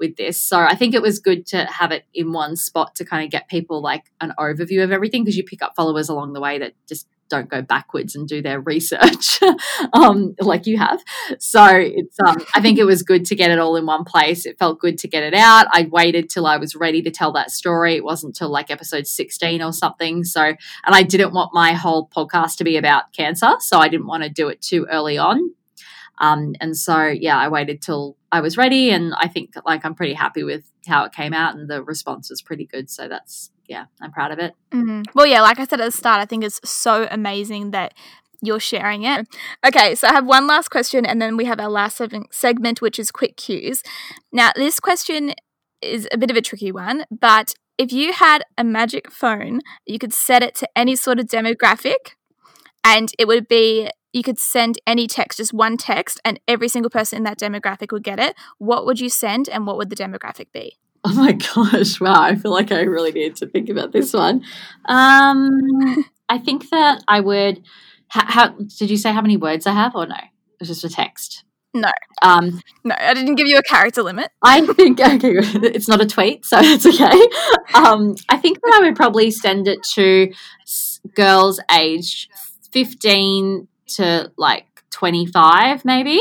[0.00, 0.42] with this?
[0.42, 3.30] So i think it was good to have it in one spot to kind of
[3.30, 5.22] get people like an overview of everything.
[5.22, 8.42] Because you pick up followers along the way that just don't go backwards and do
[8.42, 9.40] their research
[9.92, 11.02] um, like you have.
[11.38, 14.46] So it's um, I think it was good to get it all in one place.
[14.46, 15.66] It felt good to get it out.
[15.70, 17.96] I waited till I was ready to tell that story.
[17.96, 20.24] It wasn't till like episode 16 or something.
[20.24, 24.06] So and I didn't want my whole podcast to be about cancer, so I didn't
[24.06, 25.50] want to do it too early on.
[26.18, 29.94] Um, and so yeah, I waited till I was ready, and I think like I'm
[29.94, 32.90] pretty happy with how it came out, and the response was pretty good.
[32.90, 34.54] So that's yeah, I'm proud of it.
[34.72, 35.02] Mm-hmm.
[35.14, 37.94] Well, yeah, like I said at the start, I think it's so amazing that
[38.42, 39.26] you're sharing it.
[39.66, 42.00] Okay, so I have one last question, and then we have our last
[42.30, 43.82] segment, which is quick cues.
[44.32, 45.32] Now, this question
[45.82, 49.98] is a bit of a tricky one, but if you had a magic phone, you
[49.98, 52.14] could set it to any sort of demographic,
[52.86, 56.88] and it would be you could send any text, just one text, and every single
[56.88, 58.34] person in that demographic would get it.
[58.58, 60.78] What would you send, and what would the demographic be?
[61.04, 62.00] Oh my gosh!
[62.00, 64.44] Wow, I feel like I really need to think about this one.
[64.86, 65.50] Um,
[66.28, 67.62] I think that I would.
[68.08, 70.16] How, how did you say how many words I have, or no?
[70.60, 71.42] It's just a text.
[71.74, 71.90] No.
[72.22, 74.30] Um, no, I didn't give you a character limit.
[74.42, 77.20] I think okay, it's not a tweet, so it's okay.
[77.74, 80.32] Um, I think that I would probably send it to
[81.14, 82.30] girls aged
[82.84, 86.20] fifteen to like twenty five, maybe.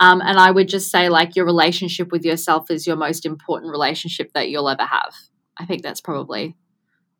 [0.00, 3.70] Um, and I would just say, like, your relationship with yourself is your most important
[3.70, 5.12] relationship that you'll ever have.
[5.58, 6.56] I think that's probably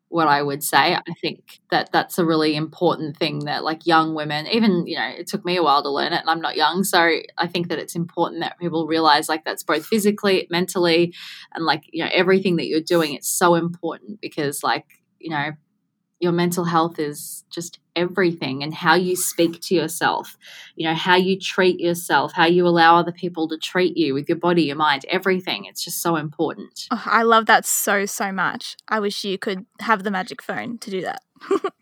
[0.09, 0.95] what I would say.
[0.95, 5.09] I think that that's a really important thing that, like, young women, even, you know,
[5.09, 6.83] it took me a while to learn it and I'm not young.
[6.83, 6.99] So
[7.37, 11.15] I think that it's important that people realize, like, that's both physically, mentally,
[11.55, 13.13] and, like, you know, everything that you're doing.
[13.13, 14.87] It's so important because, like,
[15.19, 15.51] you know,
[16.21, 20.37] your mental health is just everything and how you speak to yourself,
[20.77, 24.29] you know, how you treat yourself, how you allow other people to treat you with
[24.29, 25.65] your body, your mind, everything.
[25.65, 26.87] It's just so important.
[26.91, 28.77] Oh, I love that so, so much.
[28.87, 31.23] I wish you could have the magic phone to do that.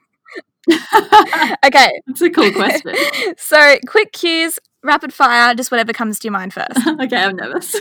[1.65, 2.01] okay.
[2.07, 2.95] It's a cool question.
[3.39, 6.87] so, quick cues, rapid fire, just whatever comes to your mind first.
[6.87, 7.75] okay, I'm nervous.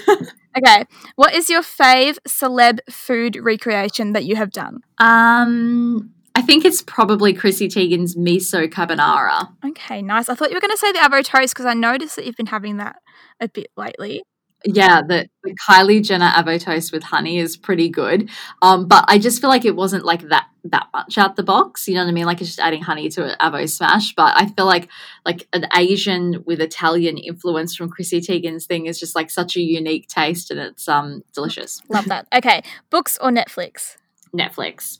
[0.57, 0.85] okay.
[1.15, 4.81] What is your fave celeb food recreation that you have done?
[4.99, 9.49] Um, I think it's probably Chrissy Teigen's miso carbonara.
[9.65, 10.29] Okay, nice.
[10.29, 12.35] I thought you were going to say the avo toast because I noticed that you've
[12.35, 12.97] been having that
[13.39, 14.21] a bit lately.
[14.63, 18.29] Yeah, the, the Kylie Jenner avo toast with honey is pretty good.
[18.61, 21.87] Um, but I just feel like it wasn't like that that much out the box.
[21.87, 22.27] You know what I mean?
[22.27, 24.13] Like it's just adding honey to an avo smash.
[24.13, 24.89] But I feel like
[25.25, 29.61] like an Asian with Italian influence from Chrissy Teigen's thing is just like such a
[29.61, 31.81] unique taste and it's um delicious.
[31.89, 32.27] Love that.
[32.31, 32.61] Okay,
[32.91, 33.95] books or Netflix?
[34.35, 34.99] Netflix.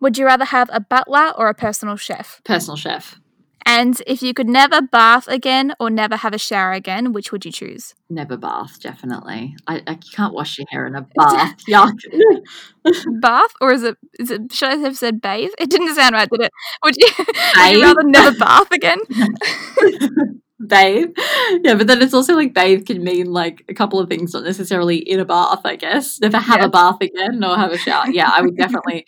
[0.00, 2.40] Would you rather have a butler or a personal chef?
[2.44, 3.20] Personal chef.
[3.66, 7.44] And if you could never bath again or never have a shower again, which would
[7.44, 7.94] you choose?
[8.08, 9.54] Never bath, definitely.
[9.66, 11.56] I, I can't wash your hair in a bath.
[11.68, 11.92] Yuck.
[13.20, 15.50] bath or is it is it should I have said bathe?
[15.58, 16.52] It didn't sound right, did it?
[16.82, 18.98] Would you, would you rather never bath again?
[20.66, 21.10] Bathe.
[21.64, 24.44] Yeah, but then it's also like bathe can mean like a couple of things, not
[24.44, 26.20] necessarily in a bath, I guess.
[26.20, 28.04] Never have a bath again or have a shower.
[28.08, 29.04] Yeah, I would definitely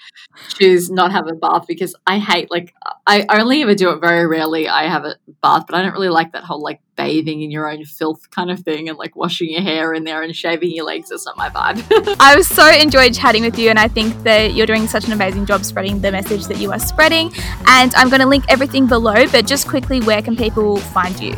[0.59, 2.75] choose not have a bath because I hate like
[3.07, 4.69] I only ever do it very rarely.
[4.69, 7.71] I have a bath, but I don't really like that whole like bathing in your
[7.71, 10.85] own filth kind of thing and like washing your hair in there and shaving your
[10.85, 11.09] legs.
[11.11, 12.17] That's not my vibe.
[12.21, 15.13] I was so enjoyed chatting with you, and I think that you're doing such an
[15.13, 17.33] amazing job spreading the message that you are spreading.
[17.67, 21.35] And I'm going to link everything below, but just quickly, where can people find you?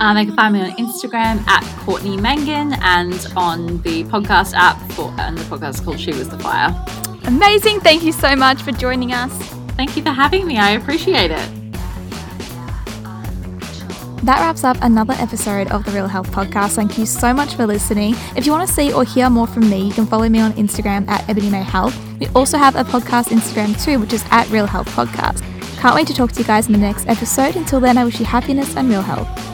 [0.00, 4.78] Um, they can find me on Instagram at Courtney Mangan and on the podcast app
[4.92, 6.72] for and the podcast called She Was the Fire.
[7.24, 7.80] Amazing.
[7.80, 9.32] Thank you so much for joining us.
[9.76, 10.56] Thank you for having me.
[10.56, 11.67] I appreciate it.
[14.24, 16.74] That wraps up another episode of the Real Health Podcast.
[16.74, 18.14] Thank you so much for listening.
[18.36, 20.52] If you want to see or hear more from me, you can follow me on
[20.54, 21.96] Instagram at Ebony May Health.
[22.18, 25.42] We also have a podcast Instagram too, which is at Real Health Podcast.
[25.80, 27.54] Can't wait to talk to you guys in the next episode.
[27.54, 29.47] Until then, I wish you happiness and real health.